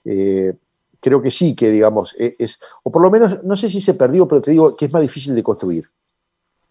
Eh, 0.04 0.54
creo 1.04 1.20
que 1.20 1.30
sí, 1.30 1.54
que 1.54 1.70
digamos, 1.70 2.16
e, 2.18 2.34
es, 2.38 2.58
o 2.82 2.90
por 2.90 3.02
lo 3.02 3.10
menos, 3.10 3.44
no 3.44 3.58
sé 3.58 3.68
si 3.68 3.82
se 3.82 3.92
perdió, 3.92 4.26
pero 4.26 4.40
te 4.40 4.52
digo 4.52 4.74
que 4.74 4.86
es 4.86 4.92
más 4.92 5.02
difícil 5.02 5.34
de 5.34 5.42
construir. 5.42 5.84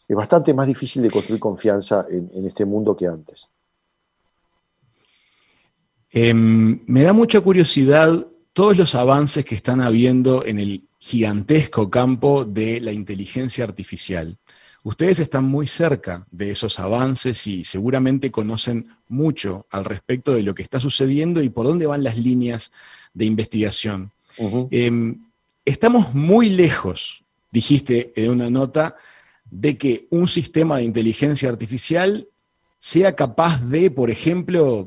Es 0.07 0.15
bastante 0.15 0.55
más 0.55 0.65
difícil 0.65 1.03
de 1.03 1.11
construir 1.11 1.39
confianza 1.39 2.07
en, 2.09 2.43
este 2.43 2.65
mundo 2.65 2.97
que 2.97 3.05
antes. 3.05 3.47
Em, 6.09 6.81
me 6.87 7.03
da 7.03 7.13
mucha 7.13 7.41
curiosidad 7.41 8.25
todos 8.53 8.75
los 8.75 8.95
avances 8.95 9.45
que 9.45 9.53
están 9.53 9.81
habiendo 9.81 10.43
en 10.43 10.57
el 10.57 10.87
gigantesco 10.97 11.91
campo 11.91 12.43
de 12.43 12.81
la 12.81 12.91
inteligencia 12.91 13.65
artificial. 13.65 14.39
Ustedes 14.83 15.19
están 15.19 15.45
muy 15.45 15.67
cerca 15.67 16.25
de 16.31 16.51
esos 16.51 16.79
avances 16.79 17.45
y 17.45 17.63
seguramente 17.63 18.31
conocen 18.31 18.87
mucho 19.07 19.67
al 19.69 19.85
respecto 19.85 20.33
de 20.33 20.41
lo 20.41 20.55
que 20.55 20.63
está 20.63 20.79
sucediendo 20.79 21.43
y 21.43 21.49
por 21.49 21.67
dónde 21.67 21.85
van 21.85 22.03
las 22.03 22.17
líneas 22.17 22.71
de 23.13 23.25
investigación. 23.25 24.11
Em, 24.37 25.21
estamos 25.65 26.13
muy 26.13 26.49
lejos, 26.49 27.23
dijiste 27.51 28.13
en 28.15 28.31
una 28.31 28.49
nota, 28.49 28.95
de 29.49 29.77
que 29.77 30.07
un 30.09 30.27
sistema 30.27 30.77
de 30.77 30.83
inteligencia 30.83 31.49
artificial 31.49 32.27
sea 32.77 33.15
capaz 33.15 33.61
de, 33.61 33.91
por 33.91 34.09
ejemplo, 34.09 34.85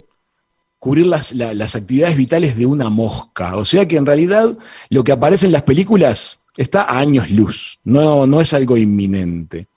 cubrir 0.79 1.07
las, 1.07 1.33
actividades 1.75 2.17
vitales 2.17 2.57
de 2.57 2.67
una 2.67 2.91
mosca. 2.91 3.57
O 3.57 3.65
sea 3.65 3.87
que 3.89 3.97
en 3.97 4.07
realidad 4.07 4.57
lo 4.91 5.05
que 5.05 5.13
aparece 5.13 5.47
en 5.47 5.53
las 5.53 5.63
películas 5.63 6.41
está 6.57 6.83
a 6.83 6.99
años 6.99 7.31
luz, 7.31 7.79
no, 7.85 8.27
no 8.27 8.41
es 8.41 8.53
algo 8.53 8.77
inminente. 8.77 9.69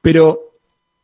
Pero, 0.00 0.52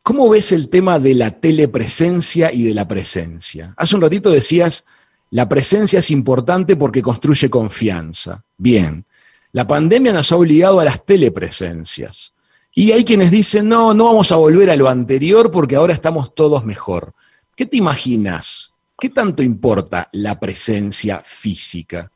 ¿cómo 0.03 0.29
ves 0.29 0.51
el 0.51 0.69
tema 0.69 0.99
de 0.99 1.15
la 1.15 1.31
telepresencia 1.31 2.51
y 2.51 2.63
de 2.63 2.73
la 2.73 2.87
presencia? 2.87 3.73
Hace 3.77 3.95
un 3.95 4.01
ratito 4.01 4.29
decías 4.29 4.85
la 5.31 5.47
presencia 5.47 5.99
es 5.99 6.11
importante 6.11 6.75
porque 6.75 7.01
construye 7.01 7.49
confianza. 7.49 8.43
Bien, 8.57 9.05
la 9.51 9.67
pandemia 9.67 10.13
nos 10.13 10.31
ha 10.31 10.37
obligado 10.37 10.79
a 10.79 10.85
las 10.85 11.05
telepresencias. 11.05 12.33
Y 12.73 12.91
hay 12.91 13.03
quienes 13.03 13.31
dicen, 13.31 13.67
no, 13.67 13.93
no 13.93 14.05
vamos 14.05 14.31
a 14.31 14.35
volver 14.35 14.69
a 14.69 14.75
lo 14.75 14.89
anterior 14.89 15.51
porque 15.51 15.75
ahora 15.75 15.93
estamos 15.93 16.33
todos 16.33 16.65
mejor. 16.65 17.13
¿Qué 17.55 17.65
te 17.65 17.77
imaginas 17.77 18.73
¿Qué 18.99 19.09
tanto 19.09 19.41
importa 19.41 20.09
la 20.11 20.37
presencia 20.39 21.19
física? 21.19 22.11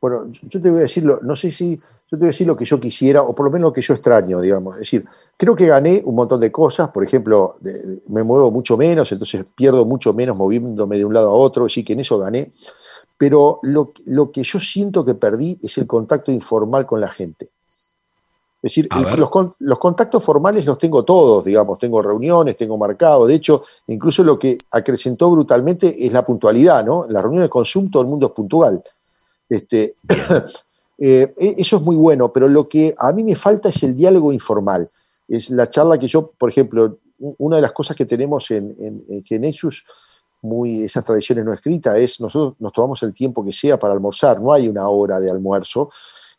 Bueno, 0.00 0.30
yo 0.42 0.60
te 0.60 0.70
voy 0.70 0.80
a 0.80 0.82
decirlo, 0.82 1.18
no 1.22 1.34
sé 1.34 1.50
si, 1.50 1.80
yo 2.10 2.16
te 2.18 2.22
voy 2.22 2.26
a 2.26 2.34
decir 2.34 2.46
lo 2.46 2.56
que 2.56 2.64
yo 2.64 2.80
quisiera, 2.80 3.22
o 3.22 3.34
por 3.36 3.46
lo 3.46 3.52
menos 3.52 3.68
lo 3.68 3.72
que 3.72 3.82
yo 3.82 3.94
extraño, 3.94 4.40
digamos. 4.40 4.74
Es 4.74 4.80
decir, 4.80 5.04
creo 5.36 5.54
que 5.54 5.66
gané 5.66 6.02
un 6.04 6.16
montón 6.16 6.40
de 6.40 6.50
cosas, 6.50 6.88
por 6.90 7.04
ejemplo, 7.04 7.56
me 8.08 8.24
muevo 8.24 8.50
mucho 8.50 8.76
menos, 8.76 9.12
entonces 9.12 9.44
pierdo 9.54 9.84
mucho 9.84 10.12
menos 10.12 10.36
moviéndome 10.36 10.98
de 10.98 11.04
un 11.04 11.14
lado 11.14 11.30
a 11.30 11.34
otro, 11.34 11.66
así 11.66 11.84
que 11.84 11.92
en 11.92 12.00
eso 12.00 12.18
gané. 12.18 12.50
Pero 13.16 13.60
lo, 13.62 13.92
lo 14.06 14.32
que 14.32 14.42
yo 14.42 14.58
siento 14.58 15.04
que 15.04 15.14
perdí 15.14 15.60
es 15.62 15.78
el 15.78 15.86
contacto 15.86 16.32
informal 16.32 16.84
con 16.84 17.00
la 17.00 17.08
gente. 17.08 17.50
Es 18.62 18.74
decir, 18.74 18.88
los, 19.16 19.30
los, 19.58 19.78
contactos 19.78 20.22
formales 20.22 20.66
los 20.66 20.78
tengo 20.78 21.04
todos, 21.04 21.44
digamos, 21.44 21.78
tengo 21.78 22.02
reuniones, 22.02 22.56
tengo 22.56 22.76
marcado. 22.76 23.26
De 23.26 23.34
hecho, 23.34 23.62
incluso 23.86 24.24
lo 24.24 24.38
que 24.38 24.58
acrecentó 24.72 25.30
brutalmente 25.30 26.04
es 26.04 26.12
la 26.12 26.26
puntualidad, 26.26 26.84
¿no? 26.84 27.06
En 27.06 27.12
las 27.12 27.22
reuniones 27.22 27.46
de 27.46 27.50
consumo 27.50 27.88
todo 27.90 28.02
el 28.02 28.08
mundo 28.08 28.26
es 28.26 28.32
puntual. 28.32 28.82
Este, 29.48 29.94
eh, 31.00 31.34
e, 31.38 31.54
eso 31.58 31.76
es 31.76 31.82
muy 31.82 31.96
bueno, 31.96 32.32
pero 32.32 32.46
lo 32.46 32.68
que 32.68 32.94
a 32.96 33.12
mí 33.12 33.24
me 33.24 33.34
falta 33.34 33.70
es 33.70 33.82
el 33.82 33.96
diálogo 33.96 34.32
informal. 34.32 34.88
Es 35.26 35.50
la 35.50 35.68
charla 35.70 35.98
que 35.98 36.06
yo, 36.06 36.30
por 36.32 36.50
ejemplo, 36.50 36.98
una 37.18 37.56
de 37.56 37.62
las 37.62 37.72
cosas 37.72 37.96
que 37.96 38.06
tenemos 38.06 38.50
en, 38.50 38.76
en, 38.78 39.04
en 39.08 39.40
Nexus, 39.40 39.84
muy, 40.42 40.84
esas 40.84 41.04
tradiciones 41.04 41.44
no 41.44 41.52
escritas, 41.52 41.96
es 41.96 42.20
nosotros 42.20 42.54
nos 42.58 42.72
tomamos 42.72 43.02
el 43.02 43.12
tiempo 43.12 43.44
que 43.44 43.52
sea 43.52 43.78
para 43.78 43.92
almorzar, 43.92 44.40
no 44.40 44.52
hay 44.52 44.68
una 44.68 44.88
hora 44.88 45.20
de 45.20 45.30
almuerzo, 45.30 45.90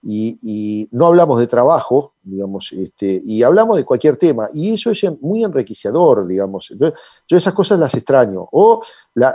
y, 0.04 0.90
no 0.92 1.08
hablamos 1.08 1.40
de 1.40 1.48
trabajo, 1.48 2.14
digamos, 2.24 2.72
este, 2.72 3.22
y 3.24 3.44
hablamos 3.44 3.78
de 3.78 3.86
cualquier 3.86 4.18
tema, 4.18 4.50
y 4.54 4.74
eso 4.74 4.92
es 4.92 5.04
muy 5.22 5.44
enriquecedor, 5.44 6.26
digamos. 6.26 6.72
Entonces, 6.72 7.00
yo 7.28 7.38
esas 7.38 7.54
cosas 7.54 7.80
las 7.80 7.94
extraño. 7.94 8.48
O 8.52 8.82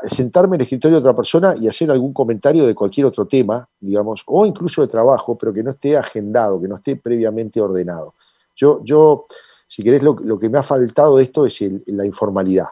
sentarme 0.08 0.56
en 0.56 0.62
el 0.62 0.64
escritorio 0.64 0.96
de 0.96 1.00
otra 1.00 1.14
persona 1.14 1.54
y 1.60 1.68
hacer 1.68 1.90
algún 1.90 2.12
comentario 2.12 2.66
de 2.66 2.74
cualquier 2.74 3.06
otro 3.06 3.26
tema, 3.26 3.68
digamos, 3.80 4.22
o 4.26 4.44
incluso 4.44 4.82
de 4.82 4.88
trabajo, 4.88 5.36
pero 5.38 5.52
que 5.52 5.62
no 5.62 5.70
esté 5.70 5.96
agendado, 5.96 6.60
que 6.60 6.68
no 6.68 6.76
esté 6.76 6.96
previamente 6.96 7.60
ordenado. 7.60 8.14
Yo, 8.54 8.80
yo 8.82 9.26
si 9.68 9.82
querés, 9.82 10.02
lo, 10.02 10.38
que 10.38 10.48
me 10.48 10.58
ha 10.58 10.62
faltado 10.62 11.16
de 11.16 11.24
esto 11.24 11.46
es 11.46 11.60
la 11.86 12.04
informalidad. 12.04 12.68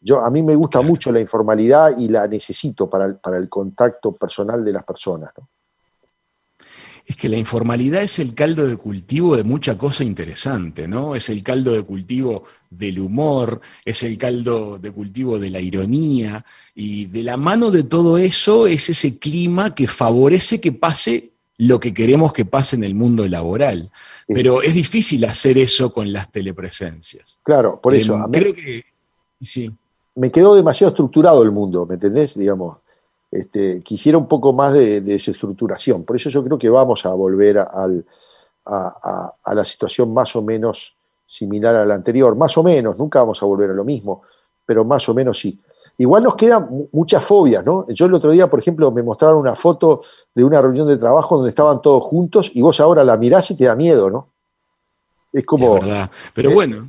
Yo, 0.00 0.20
a 0.20 0.30
mí 0.30 0.44
me 0.44 0.54
gusta 0.54 0.80
mucho 0.80 1.10
la 1.10 1.18
informalidad 1.18 1.98
y 1.98 2.08
la 2.08 2.28
necesito 2.28 2.88
para 2.88 3.06
el, 3.06 3.16
para 3.16 3.36
el 3.36 3.48
contacto 3.48 4.12
personal 4.12 4.64
de 4.64 4.72
las 4.72 4.84
personas. 4.84 5.32
¿no? 5.36 5.48
Es 7.08 7.16
que 7.16 7.30
la 7.30 7.38
informalidad 7.38 8.02
es 8.02 8.18
el 8.18 8.34
caldo 8.34 8.66
de 8.66 8.76
cultivo 8.76 9.34
de 9.34 9.42
mucha 9.42 9.78
cosa 9.78 10.04
interesante, 10.04 10.86
¿no? 10.86 11.14
Es 11.14 11.30
el 11.30 11.42
caldo 11.42 11.72
de 11.72 11.82
cultivo 11.82 12.44
del 12.68 13.00
humor, 13.00 13.62
es 13.82 14.02
el 14.02 14.18
caldo 14.18 14.78
de 14.78 14.90
cultivo 14.90 15.38
de 15.38 15.48
la 15.48 15.58
ironía, 15.58 16.44
y 16.74 17.06
de 17.06 17.22
la 17.22 17.38
mano 17.38 17.70
de 17.70 17.84
todo 17.84 18.18
eso 18.18 18.66
es 18.66 18.90
ese 18.90 19.18
clima 19.18 19.74
que 19.74 19.88
favorece 19.88 20.60
que 20.60 20.70
pase 20.70 21.30
lo 21.56 21.80
que 21.80 21.94
queremos 21.94 22.34
que 22.34 22.44
pase 22.44 22.76
en 22.76 22.84
el 22.84 22.94
mundo 22.94 23.26
laboral. 23.26 23.90
Pero 24.26 24.60
es 24.60 24.74
difícil 24.74 25.24
hacer 25.24 25.56
eso 25.56 25.90
con 25.90 26.12
las 26.12 26.30
telepresencias. 26.30 27.38
Claro, 27.42 27.80
por 27.80 27.94
eso. 27.94 28.16
Em, 28.16 28.30
creo 28.30 28.54
que 28.54 28.84
sí. 29.40 29.70
Me 30.14 30.30
quedó 30.30 30.54
demasiado 30.54 30.90
estructurado 30.90 31.42
el 31.42 31.52
mundo, 31.52 31.86
¿me 31.86 31.94
entendés? 31.94 32.38
Digamos 32.38 32.76
este, 33.30 33.82
quisiera 33.82 34.18
un 34.18 34.26
poco 34.26 34.52
más 34.52 34.72
de, 34.72 35.00
desestructuración. 35.00 36.04
Por 36.04 36.16
eso 36.16 36.30
yo 36.30 36.42
creo 36.44 36.58
que 36.58 36.68
vamos 36.68 37.04
a 37.04 37.10
volver 37.10 37.58
a, 37.58 37.88
la 39.54 39.64
situación 39.64 40.12
más 40.12 40.34
o 40.36 40.42
menos 40.42 40.94
similar 41.26 41.76
a 41.76 41.84
la 41.84 41.94
anterior. 41.94 42.36
Más 42.36 42.56
o 42.56 42.62
menos, 42.62 42.98
nunca 42.98 43.20
vamos 43.20 43.42
a 43.42 43.46
volver 43.46 43.70
a 43.70 43.74
lo 43.74 43.84
mismo, 43.84 44.22
pero 44.64 44.84
más 44.84 45.08
o 45.08 45.14
menos 45.14 45.38
sí. 45.38 45.58
Igual 46.00 46.22
nos 46.22 46.36
quedan 46.36 46.68
muchas 46.92 47.24
fobias, 47.24 47.66
¿no? 47.66 47.86
Yo 47.88 48.06
el 48.06 48.14
otro 48.14 48.30
día, 48.30 48.48
por 48.48 48.60
ejemplo, 48.60 48.92
me 48.92 49.02
mostraron 49.02 49.38
una 49.38 49.56
foto 49.56 50.02
de 50.32 50.44
una 50.44 50.62
reunión 50.62 50.86
de 50.86 50.96
trabajo 50.96 51.36
donde 51.36 51.50
estaban 51.50 51.82
todos 51.82 52.04
juntos 52.04 52.50
y 52.54 52.62
vos 52.62 52.78
ahora 52.78 53.02
la 53.02 53.16
mirás 53.16 53.50
y 53.50 53.56
te 53.56 53.64
da 53.64 53.74
miedo, 53.74 54.08
¿no? 54.08 54.28
Es 55.32 55.44
como. 55.44 55.74
verdad. 55.74 56.10
Pero 56.34 56.52
bueno. 56.52 56.88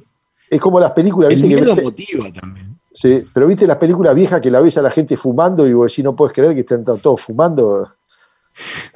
Es 0.49 0.59
como 0.59 0.79
las 0.79 0.91
películas. 0.91 1.31
El 1.31 1.43
miedo 1.43 1.75
motiva 1.75 2.31
también. 2.31 2.68
Sí, 2.91 3.23
pero 3.33 3.47
viste 3.47 3.67
las 3.67 3.77
películas 3.77 4.15
viejas 4.15 4.41
que 4.41 4.51
la 4.51 4.61
ves 4.61 4.77
a 4.77 4.81
la 4.81 4.91
gente 4.91 5.15
fumando 5.15 5.67
y 5.67 5.73
vos 5.73 5.91
decís, 5.91 6.03
no 6.03 6.15
puedes 6.15 6.33
creer 6.33 6.53
que 6.53 6.61
estén 6.61 6.83
todos 6.83 7.21
fumando. 7.21 7.87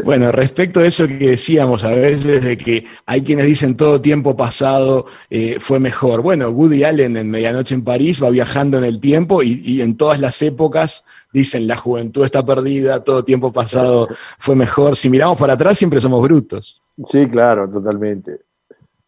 Bueno, 0.04 0.32
respecto 0.32 0.82
a 0.82 0.86
eso 0.86 1.08
que 1.08 1.30
decíamos 1.30 1.84
a 1.84 1.92
veces 1.92 2.44
de 2.44 2.58
que 2.58 2.86
hay 3.06 3.22
quienes 3.22 3.46
dicen 3.46 3.78
todo 3.78 4.02
tiempo 4.02 4.36
pasado 4.36 5.06
eh, 5.30 5.58
fue 5.60 5.80
mejor. 5.80 6.22
Bueno, 6.22 6.50
Woody 6.50 6.84
Allen 6.84 7.16
en 7.16 7.30
Medianoche 7.30 7.76
en 7.76 7.84
París 7.84 8.22
va 8.22 8.30
viajando 8.30 8.78
en 8.78 8.84
el 8.84 9.00
tiempo 9.00 9.42
y, 9.42 9.82
en 9.82 9.96
todas 9.96 10.20
las 10.20 10.42
épocas 10.42 11.06
dicen 11.32 11.68
la 11.68 11.78
juventud 11.78 12.26
está 12.26 12.46
perdida, 12.46 13.04
todo 13.04 13.24
tiempo 13.24 13.54
pasado 13.54 14.08
fue 14.38 14.56
mejor. 14.56 14.98
Si 14.98 15.10
miramos 15.10 15.38
para 15.38 15.54
atrás 15.54 15.78
siempre 15.78 16.02
somos 16.02 16.22
brutos. 16.22 16.82
Sí, 17.06 17.28
claro, 17.28 17.70
totalmente. 17.70 18.42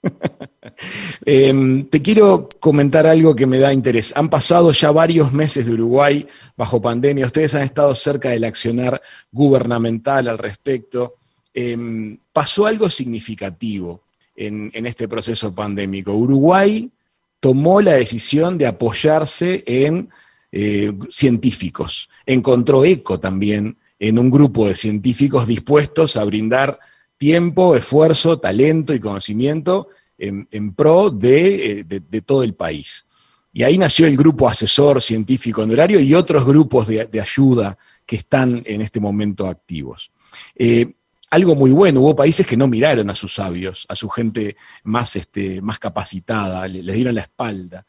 Em, 1.25 1.85
te 1.85 2.01
quiero 2.01 2.49
comentar 2.59 3.07
algo 3.07 3.35
que 3.35 3.45
me 3.45 3.59
da 3.59 3.73
interés. 3.73 4.13
Han 4.15 4.29
pasado 4.29 4.71
ya 4.73 4.91
varios 4.91 5.31
meses 5.31 5.65
de 5.65 5.71
Uruguay 5.71 6.27
bajo 6.57 6.81
pandemia. 6.81 7.25
Ustedes 7.25 7.55
han 7.55 7.63
estado 7.63 7.95
cerca 7.95 8.29
del 8.29 8.43
accionar 8.43 9.01
gubernamental 9.31 10.27
al 10.27 10.37
respecto. 10.37 11.15
Em, 11.53 12.17
pasó 12.33 12.65
algo 12.65 12.89
significativo 12.89 14.03
en, 14.35 14.69
este 14.85 15.07
proceso 15.07 15.55
pandémico. 15.55 16.13
Uruguay 16.13 16.91
tomó 17.39 17.81
la 17.81 17.93
decisión 17.93 18.57
de 18.57 18.67
apoyarse 18.67 19.63
en 19.65 20.09
eh, 20.51 20.91
científicos. 21.09 22.09
Encontró 22.25 22.83
eco 22.83 23.19
también 23.19 23.77
en 23.99 24.19
un 24.19 24.29
grupo 24.29 24.67
de 24.67 24.75
científicos 24.75 25.47
dispuestos 25.47 26.17
a 26.17 26.23
brindar 26.25 26.79
tiempo, 27.25 27.75
esfuerzo, 27.75 28.37
talento 28.37 28.93
y 28.93 28.99
conocimiento 28.99 29.87
en, 30.15 30.73
pro 30.75 31.11
eh, 31.23 31.83
de, 31.83 32.21
todo 32.21 32.43
el 32.43 32.53
país. 32.53 33.07
Y 33.51 33.63
ahí 33.63 33.79
nació 33.79 34.05
el 34.05 34.15
grupo 34.15 34.47
asesor 34.47 35.01
científico 35.01 35.63
honorario 35.63 35.99
y 35.99 36.13
otros 36.13 36.45
grupos 36.45 36.85
de, 36.85 37.19
ayuda 37.19 37.79
que 38.05 38.17
están 38.17 38.61
en 38.63 38.81
este 38.81 38.99
momento 38.99 39.47
activos. 39.47 40.11
Eh, 40.55 40.93
algo 41.31 41.55
muy 41.55 41.71
bueno, 41.71 42.01
hubo 42.01 42.15
países 42.15 42.45
que 42.45 42.57
no 42.57 42.67
miraron 42.67 43.09
a 43.09 43.15
sus 43.15 43.33
sabios, 43.33 43.87
a 43.89 43.95
su 43.95 44.07
gente 44.07 44.55
más, 44.83 45.15
este, 45.15 45.63
más 45.63 45.79
capacitada, 45.79 46.67
les 46.67 46.95
dieron 46.95 47.15
la 47.15 47.21
espalda. 47.21 47.87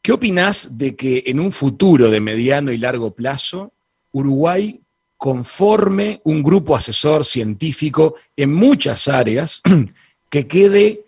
¿Qué 0.00 0.12
opinás 0.12 0.78
de 0.78 0.94
que 0.94 1.24
en 1.26 1.40
un 1.40 1.50
futuro 1.50 2.08
de 2.08 2.20
mediano 2.20 2.70
y 2.70 2.78
largo 2.78 3.16
plazo 3.16 3.72
Uruguay 4.12 4.80
conforme 5.20 6.22
un 6.24 6.42
grupo 6.42 6.74
asesor 6.74 7.26
científico 7.26 8.14
en 8.34 8.54
muchas 8.54 9.06
áreas 9.06 9.60
que 10.30 10.48
quede 10.48 11.04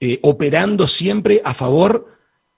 eh, 0.00 0.18
operando 0.20 0.86
siempre 0.86 1.40
a 1.42 1.54
favor 1.54 2.06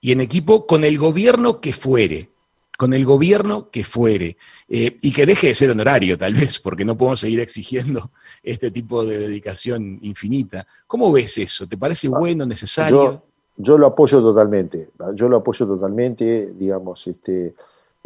y 0.00 0.10
en 0.10 0.20
equipo 0.20 0.66
con 0.66 0.82
el 0.82 0.98
gobierno 0.98 1.60
que 1.60 1.72
fuere, 1.72 2.30
con 2.76 2.92
el 2.92 3.04
gobierno 3.04 3.70
que 3.70 3.84
fuere, 3.84 4.36
eh, 4.68 4.96
y 5.00 5.12
que 5.12 5.26
deje 5.26 5.46
de 5.46 5.54
ser 5.54 5.70
honorario 5.70 6.18
tal 6.18 6.34
vez, 6.34 6.58
porque 6.58 6.84
no 6.84 6.96
podemos 6.96 7.20
seguir 7.20 7.38
exigiendo 7.38 8.10
este 8.42 8.72
tipo 8.72 9.04
de 9.04 9.16
dedicación 9.16 10.00
infinita. 10.02 10.66
¿Cómo 10.88 11.12
ves 11.12 11.38
eso? 11.38 11.68
¿Te 11.68 11.78
parece 11.78 12.08
ah, 12.08 12.18
bueno, 12.18 12.44
necesario? 12.46 13.22
Yo, 13.56 13.78
lo 13.78 13.86
apoyo 13.86 14.20
totalmente, 14.20 14.90
yo 15.14 15.28
lo 15.28 15.36
apoyo 15.36 15.68
totalmente, 15.68 16.52
digamos, 16.54 17.06
este, 17.06 17.54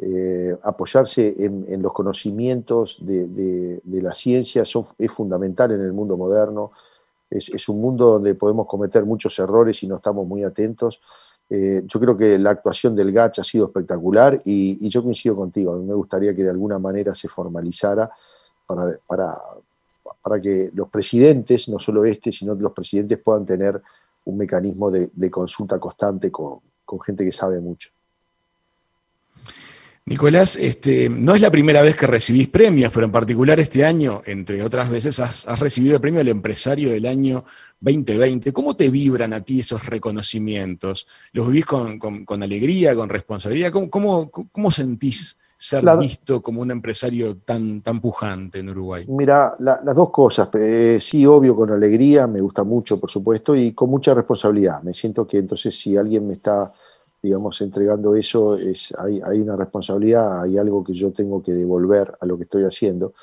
eh, 0.02 0.56
apoyarse 0.62 1.36
en, 1.38 1.82
los 1.82 1.92
conocimientos 1.92 2.98
de, 3.00 3.80
la 3.84 4.14
ciencia 4.14 4.62
es 4.62 5.12
fundamental 5.12 5.72
en 5.72 5.82
el 5.82 5.92
mundo 5.92 6.16
moderno 6.16 6.72
es, 7.30 7.68
un 7.68 7.80
mundo 7.80 8.06
donde 8.06 8.34
podemos 8.34 8.66
cometer 8.66 9.04
muchos 9.06 9.38
errores 9.38 9.82
y 9.82 9.86
no 9.86 9.96
estamos 9.96 10.26
muy 10.26 10.42
atentos. 10.42 11.00
Eh, 11.48 11.82
yo 11.84 12.00
creo 12.00 12.16
que 12.16 12.38
la 12.38 12.50
actuación 12.50 12.94
del 12.94 13.12
GACH 13.12 13.40
ha 13.40 13.44
sido 13.44 13.66
espectacular 13.66 14.40
y, 14.44 14.88
yo 14.88 15.02
coincido 15.02 15.36
contigo, 15.36 15.72
a 15.72 15.78
mí 15.78 15.84
me 15.84 15.94
gustaría 15.94 16.34
que 16.34 16.42
de 16.42 16.50
alguna 16.50 16.78
manera 16.78 17.14
se 17.14 17.28
formalizara 17.28 18.10
para, 18.66 20.40
que 20.42 20.70
los 20.74 20.88
presidentes, 20.88 21.68
no 21.68 21.78
solo 21.78 22.04
este, 22.04 22.32
sino 22.32 22.54
los 22.54 22.72
presidentes 22.72 23.18
puedan 23.18 23.44
tener 23.44 23.80
un 24.24 24.36
mecanismo 24.36 24.90
de, 24.90 25.30
consulta 25.30 25.78
constante 25.78 26.30
con 26.30 26.60
gente 27.04 27.24
que 27.24 27.32
sabe 27.32 27.60
mucho. 27.60 27.90
Nicolás, 30.06 30.56
este, 30.56 31.08
no 31.08 31.34
es 31.34 31.40
la 31.40 31.50
primera 31.50 31.82
vez 31.82 31.94
que 31.94 32.06
recibís 32.06 32.48
premios, 32.48 32.90
pero 32.92 33.06
en 33.06 33.12
particular 33.12 33.60
este 33.60 33.84
año, 33.84 34.22
entre 34.26 34.62
otras 34.62 34.90
veces, 34.90 35.20
has, 35.20 35.46
recibido 35.60 35.94
el 35.94 36.00
premio 36.00 36.18
del 36.18 36.28
empresario 36.28 36.90
del 36.90 37.06
año 37.06 37.44
2020. 37.80 38.52
¿Cómo 38.52 38.74
te 38.74 38.88
vibran 38.88 39.32
a 39.32 39.42
ti 39.42 39.60
esos 39.60 39.86
reconocimientos? 39.86 41.06
¿Los 41.32 41.46
vivís 41.46 41.66
con, 41.66 42.42
alegría, 42.42 42.94
con 42.96 43.08
responsabilidad? 43.08 43.72
¿Cómo, 43.72 44.70
sentís 44.70 45.38
ser 45.56 45.84
visto 46.00 46.42
como 46.42 46.62
un 46.62 46.70
empresario 46.70 47.36
tan, 47.36 47.82
tan 47.82 48.00
pujante 48.00 48.58
en 48.58 48.70
Uruguay? 48.70 49.04
Mira, 49.06 49.54
las 49.60 49.94
dos 49.94 50.10
cosas. 50.10 50.48
Eh, 50.54 50.98
sí, 51.00 51.24
obvio, 51.24 51.54
con 51.54 51.70
alegría, 51.70 52.26
me 52.26 52.40
gusta 52.40 52.64
mucho, 52.64 52.98
por 52.98 53.10
supuesto, 53.10 53.54
y 53.54 53.72
con 53.72 53.90
mucha 53.90 54.14
responsabilidad. 54.14 54.82
Me 54.82 54.94
siento 54.94 55.26
que 55.26 55.38
entonces 55.38 55.78
si 55.78 55.96
alguien 55.96 56.26
me 56.26 56.34
está 56.34 56.72
digamos, 57.22 57.60
entregando 57.60 58.14
eso, 58.14 58.56
es, 58.56 58.92
hay, 58.98 59.20
hay 59.24 59.40
una 59.40 59.56
responsabilidad, 59.56 60.42
hay 60.42 60.58
algo 60.58 60.82
que 60.84 60.92
yo 60.92 61.12
tengo 61.12 61.42
que 61.42 61.52
devolver 61.52 62.16
a 62.20 62.26
lo 62.26 62.36
que 62.36 62.44
estoy 62.44 62.64
haciendo 62.64 63.14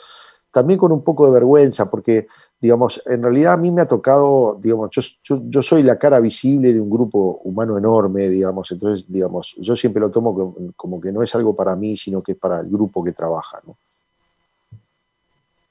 también 0.57 0.79
con 0.79 0.91
un 0.91 1.03
poco 1.03 1.27
de 1.27 1.33
vergüenza, 1.33 1.87
porque, 1.87 2.25
digamos, 2.59 2.99
en 3.05 3.21
realidad 3.21 3.53
a 3.53 3.57
mí 3.57 3.71
me 3.71 3.81
ha 3.81 3.87
tocado, 3.87 4.57
digamos, 4.59 4.89
yo, 4.91 5.03
yo, 5.43 5.61
soy 5.61 5.83
la 5.83 5.99
cara 5.99 6.19
visible 6.19 6.73
de 6.73 6.81
un 6.81 6.89
grupo 6.89 7.41
humano 7.43 7.77
enorme, 7.77 8.27
digamos, 8.27 8.71
entonces, 8.71 9.05
digamos, 9.07 9.55
yo 9.59 9.75
siempre 9.75 9.99
lo 9.99 10.09
tomo 10.09 10.55
como, 10.75 10.99
que 10.99 11.11
no 11.11 11.21
es 11.21 11.35
algo 11.35 11.55
para 11.55 11.75
mí, 11.75 11.95
sino 11.95 12.23
que 12.23 12.31
es 12.31 12.39
para 12.39 12.61
el 12.61 12.69
grupo 12.69 13.03
que 13.03 13.11
trabaja, 13.11 13.61
¿no? 13.67 13.77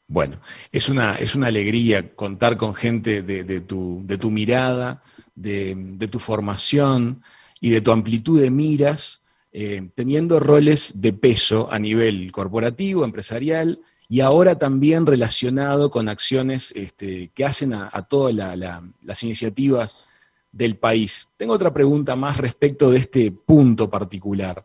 Bueno, 0.08 0.36
es 0.70 0.88
una, 0.88 1.16
es 1.16 1.34
una 1.34 1.48
alegría 1.48 2.14
contar 2.14 2.56
con 2.56 2.72
gente 2.72 3.22
de, 3.22 3.60
tu, 3.62 4.02
de 4.04 4.18
tu, 4.18 4.30
mirada, 4.30 5.02
de, 5.34 6.08
tu 6.08 6.20
formación 6.20 7.24
y 7.66 7.70
de 7.70 7.80
tu 7.80 7.90
amplitud 7.90 8.40
de 8.40 8.48
miras, 8.48 9.22
eh, 9.50 9.90
teniendo 9.96 10.38
roles 10.38 11.00
de 11.00 11.12
peso 11.12 11.66
a 11.72 11.80
nivel 11.80 12.30
corporativo, 12.30 13.04
empresarial 13.04 13.80
y 14.08 14.20
ahora 14.20 14.56
también 14.56 15.04
relacionado 15.04 15.90
con 15.90 16.08
acciones 16.08 16.72
este, 16.76 17.32
que 17.34 17.44
hacen 17.44 17.74
a, 17.74 17.90
todas 18.08 18.32
las 18.36 19.22
iniciativas 19.24 19.96
del 20.52 20.76
país. 20.76 21.30
Tengo 21.36 21.54
otra 21.54 21.74
pregunta 21.74 22.14
más 22.14 22.36
respecto 22.36 22.92
de 22.92 22.98
este 22.98 23.32
punto 23.32 23.90
particular. 23.90 24.64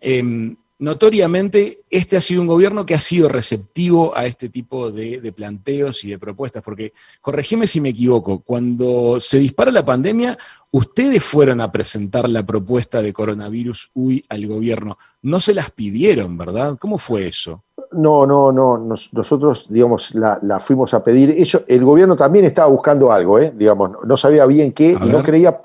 Em, 0.00 0.56
notoriamente, 0.80 1.80
este 1.90 2.16
ha 2.16 2.20
sido 2.20 2.40
un 2.40 2.48
gobierno 2.48 2.84
que 2.84 2.94
ha 2.94 3.00
sido 3.00 3.28
receptivo 3.28 4.16
a 4.16 4.26
este 4.26 4.48
tipo 4.48 4.90
de, 4.90 5.20
de, 5.20 5.32
planteos 5.32 6.02
y 6.04 6.10
de 6.10 6.18
propuestas, 6.18 6.62
porque, 6.62 6.92
corregime 7.20 7.66
si 7.66 7.80
me 7.80 7.90
equivoco, 7.90 8.40
cuando 8.40 9.20
se 9.20 9.38
dispara 9.38 9.70
la 9.70 9.84
pandemia, 9.84 10.36
ustedes 10.72 11.22
fueron 11.22 11.60
a 11.60 11.70
presentar 11.70 12.28
la 12.28 12.44
propuesta 12.44 13.02
de 13.02 13.12
coronavirus 13.12 13.90
UI 13.94 14.24
al 14.28 14.46
gobierno. 14.46 14.98
No 15.22 15.40
se 15.40 15.54
las 15.54 15.70
pidieron, 15.70 16.36
¿verdad? 16.38 16.76
¿Cómo 16.80 16.96
fue 16.96 17.28
eso? 17.28 17.62
No, 17.92 18.24
no, 18.26 18.50
no. 18.52 18.78
nosotros, 19.12 19.66
digamos, 19.68 20.14
la, 20.14 20.60
fuimos 20.60 20.94
a 20.94 21.04
pedir. 21.04 21.30
Eso, 21.30 21.62
el 21.66 21.84
gobierno 21.84 22.16
también 22.16 22.44
estaba 22.44 22.68
buscando 22.68 23.12
algo, 23.12 23.38
¿eh? 23.38 23.52
Digamos, 23.54 23.90
no 24.04 24.16
sabía 24.16 24.46
bien 24.46 24.72
qué 24.72 24.96
y 25.00 25.08
no 25.08 25.22
creía, 25.22 25.60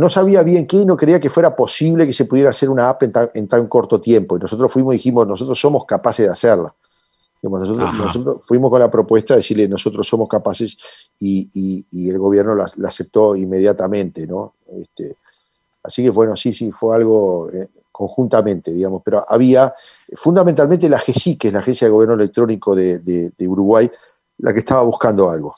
no 0.00 0.08
sabía 0.08 0.42
bien 0.42 0.66
qué 0.66 0.78
y 0.78 0.86
no 0.86 0.96
creía 0.96 1.20
que 1.20 1.28
fuera 1.28 1.54
posible 1.54 2.06
que 2.06 2.14
se 2.14 2.24
pudiera 2.24 2.48
hacer 2.48 2.70
una 2.70 2.88
app 2.88 3.02
en 3.02 3.48
tan, 3.48 3.66
corto 3.68 4.00
tiempo. 4.00 4.34
Y 4.34 4.40
nosotros 4.40 4.72
fuimos 4.72 4.94
y 4.94 4.96
dijimos, 4.96 5.26
nosotros 5.26 5.60
somos 5.60 5.84
capaces 5.84 6.24
de 6.24 6.32
hacerla. 6.32 6.74
nosotros, 7.42 8.42
fuimos 8.46 8.70
con 8.70 8.80
la 8.80 8.90
propuesta 8.90 9.34
de 9.34 9.40
decirle, 9.40 9.68
nosotros 9.68 10.08
somos 10.08 10.26
capaces 10.26 10.78
y, 11.18 11.84
el 11.92 12.18
gobierno 12.18 12.54
la, 12.54 12.66
aceptó 12.88 13.36
inmediatamente, 13.36 14.26
¿no? 14.26 14.54
Este, 14.80 15.16
así 15.82 16.02
que 16.02 16.08
bueno, 16.08 16.34
sí, 16.34 16.54
sí, 16.54 16.72
fue 16.72 16.96
algo 16.96 17.50
eh, 17.52 17.68
conjuntamente, 17.92 18.72
digamos, 18.72 19.02
pero 19.04 19.22
había 19.28 19.74
fundamentalmente 20.14 20.88
la 20.88 20.96
AGESI, 20.96 21.36
que 21.36 21.48
es 21.48 21.52
la 21.52 21.60
Agencia 21.60 21.86
de 21.86 21.92
Gobierno 21.92 22.14
Electrónico 22.14 22.74
de, 22.74 23.32
Uruguay, 23.40 23.90
la 24.38 24.54
que 24.54 24.60
estaba 24.60 24.80
buscando 24.80 25.28
algo. 25.28 25.54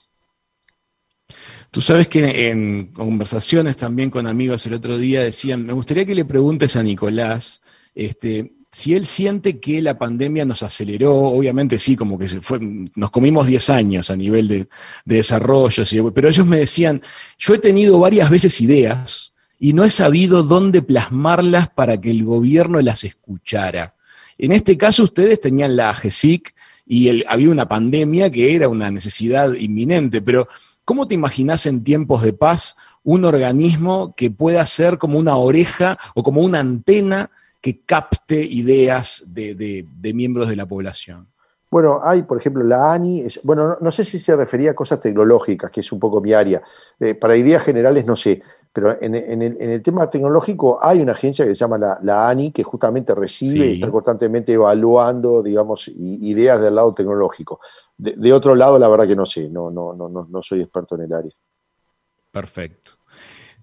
Tú 1.72 1.80
sabes 1.80 2.06
que 2.06 2.50
en 2.50 2.88
conversaciones 2.92 3.78
también 3.78 4.11
con 4.11 4.26
amigos 4.26 4.66
el 4.66 4.74
otro 4.74 4.98
día 4.98 5.22
decían, 5.22 5.64
me 5.64 5.72
gustaría 5.72 6.04
que 6.04 6.14
le 6.14 6.26
preguntes 6.26 6.76
a 6.76 6.82
Nicolás 6.82 7.62
este, 7.94 8.52
si 8.70 8.94
él 8.94 9.06
siente 9.06 9.58
que 9.58 9.80
la 9.80 9.98
pandemia 9.98 10.44
nos 10.44 10.62
aceleró, 10.62 11.14
obviamente 11.14 11.78
sí, 11.78 11.96
como 11.96 12.18
que 12.18 12.28
se 12.28 12.42
fue, 12.42 12.58
nos 12.61 13.11
comimos 13.11 13.46
10 13.46 13.70
años 13.70 14.11
a 14.11 14.16
nivel 14.16 14.48
de, 14.48 14.68
de 15.06 15.16
desarrollo, 15.16 16.12
pero 16.12 16.28
ellos 16.28 16.46
me 16.46 16.58
decían, 16.58 17.00
yo 17.38 17.54
he 17.54 17.58
tenido 17.58 17.98
varias 17.98 18.28
veces 18.28 18.61
ideas, 18.61 19.32
y 19.58 19.72
no 19.72 19.85
he 19.85 19.90
sabido 19.90 20.42
dónde 20.42 20.82
plasmarlas 20.82 21.70
para 21.70 21.98
que 21.98 22.11
el 22.11 22.22
gobierno 22.22 22.82
las 22.82 23.04
escuchara. 23.04 23.94
En 24.37 24.52
este 24.52 24.76
caso 24.76 25.04
ustedes 25.04 25.40
tenían 25.40 25.74
la 25.76 25.88
AGESIC 25.88 26.54
y 26.85 27.24
había 27.26 27.48
una 27.48 27.66
pandemia 27.66 28.28
que 28.28 28.54
era 28.54 28.68
una 28.68 28.90
necesidad 28.90 29.54
inminente, 29.54 30.20
pero 30.20 30.48
¿cómo 30.84 31.08
te 31.08 31.14
imaginas 31.14 31.66
en 31.66 31.84
tiempos 31.84 32.22
de 32.22 32.32
paz 32.32 32.76
un 33.02 33.24
organismo 33.24 34.14
que 34.16 34.30
pueda 34.30 34.64
ser 34.66 34.98
como 34.98 35.18
una 35.18 35.36
oreja 35.36 35.98
o 36.14 36.22
como 36.22 36.42
una 36.42 36.60
antena 36.60 37.30
que 37.60 37.80
capte 37.80 38.44
ideas 38.44 39.24
de 39.28 40.12
miembros 40.14 40.48
de 40.48 40.56
la 40.56 40.66
población? 40.66 41.31
Bueno, 41.72 42.00
hay, 42.02 42.24
por 42.24 42.37
ejemplo, 42.37 42.62
la 42.62 42.92
ANI, 42.92 43.26
bueno, 43.44 43.78
no, 43.80 43.90
sé 43.90 44.04
si 44.04 44.18
se 44.18 44.37
refería 44.37 44.72
a 44.72 44.74
cosas 44.74 45.00
tecnológicas, 45.00 45.70
que 45.70 45.80
es 45.80 45.90
un 45.90 45.98
poco 45.98 46.20
mi 46.20 46.35
área. 46.35 46.62
Eh, 47.00 47.14
para 47.14 47.35
ideas 47.35 47.64
generales 47.64 48.04
no 48.04 48.14
sé, 48.14 48.42
pero 48.74 48.94
en, 49.00 49.14
el, 49.14 49.82
tema 49.82 50.11
tecnológico 50.11 50.78
hay 50.85 51.00
una 51.00 51.12
agencia 51.12 51.46
que 51.46 51.54
se 51.54 51.61
llama 51.61 51.78
la, 51.78 52.28
ANI, 52.28 52.52
que 52.52 52.62
justamente 52.62 53.14
recibe 53.14 53.68
y 53.68 53.74
está 53.76 53.90
constantemente 53.90 54.52
evaluando, 54.52 55.42
digamos, 55.42 55.88
ideas 55.88 56.61
del 56.61 56.74
lado 56.74 56.92
tecnológico. 56.92 57.58
De, 57.96 58.16
de, 58.18 58.32
otro 58.35 58.54
lado, 58.54 58.78
la 58.78 58.90
verdad 58.90 59.08
que 59.08 59.16
no 59.16 59.24
sé, 59.24 59.48
no, 59.48 59.70
no, 59.70 59.94
no, 59.94 60.11
no 60.11 60.42
soy 60.42 60.61
experto 60.61 60.96
en 60.96 61.04
el 61.04 61.12
área. 61.14 61.32
Perfecto. 62.30 62.98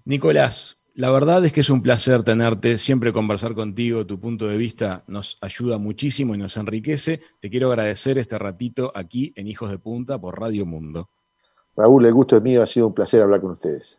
Nicolás, 0.04 0.79
la 1.00 1.10
verdad 1.10 1.42
es 1.46 1.52
que 1.54 1.60
es 1.60 1.70
un 1.70 1.82
placer 1.82 2.22
tenerte, 2.24 2.76
siempre 2.76 3.10
conversar 3.10 3.54
contigo, 3.54 4.04
tu 4.04 4.20
punto 4.20 4.46
de 4.46 4.58
vista 4.58 5.02
nos 5.06 5.38
ayuda 5.40 5.78
muchísimo 5.78 6.34
y 6.34 6.38
nos 6.38 6.58
enriquece. 6.58 7.22
Te 7.40 7.48
quiero 7.48 7.68
agradecer 7.68 8.18
este 8.18 8.38
ratito 8.38 8.92
aquí 8.94 9.32
en 9.36 9.46
Hijos 9.46 9.70
de 9.70 9.78
Punta 9.78 10.20
por 10.20 10.38
Radio 10.38 10.66
Mundo. 10.66 11.08
Raúl, 11.74 12.04
el 12.04 12.12
gusto 12.12 12.36
es 12.36 12.42
mío, 12.42 12.62
ha 12.62 12.66
sido 12.66 12.88
un 12.88 12.94
placer 12.94 13.22
hablar 13.22 13.40
con 13.40 13.52
ustedes. 13.52 13.98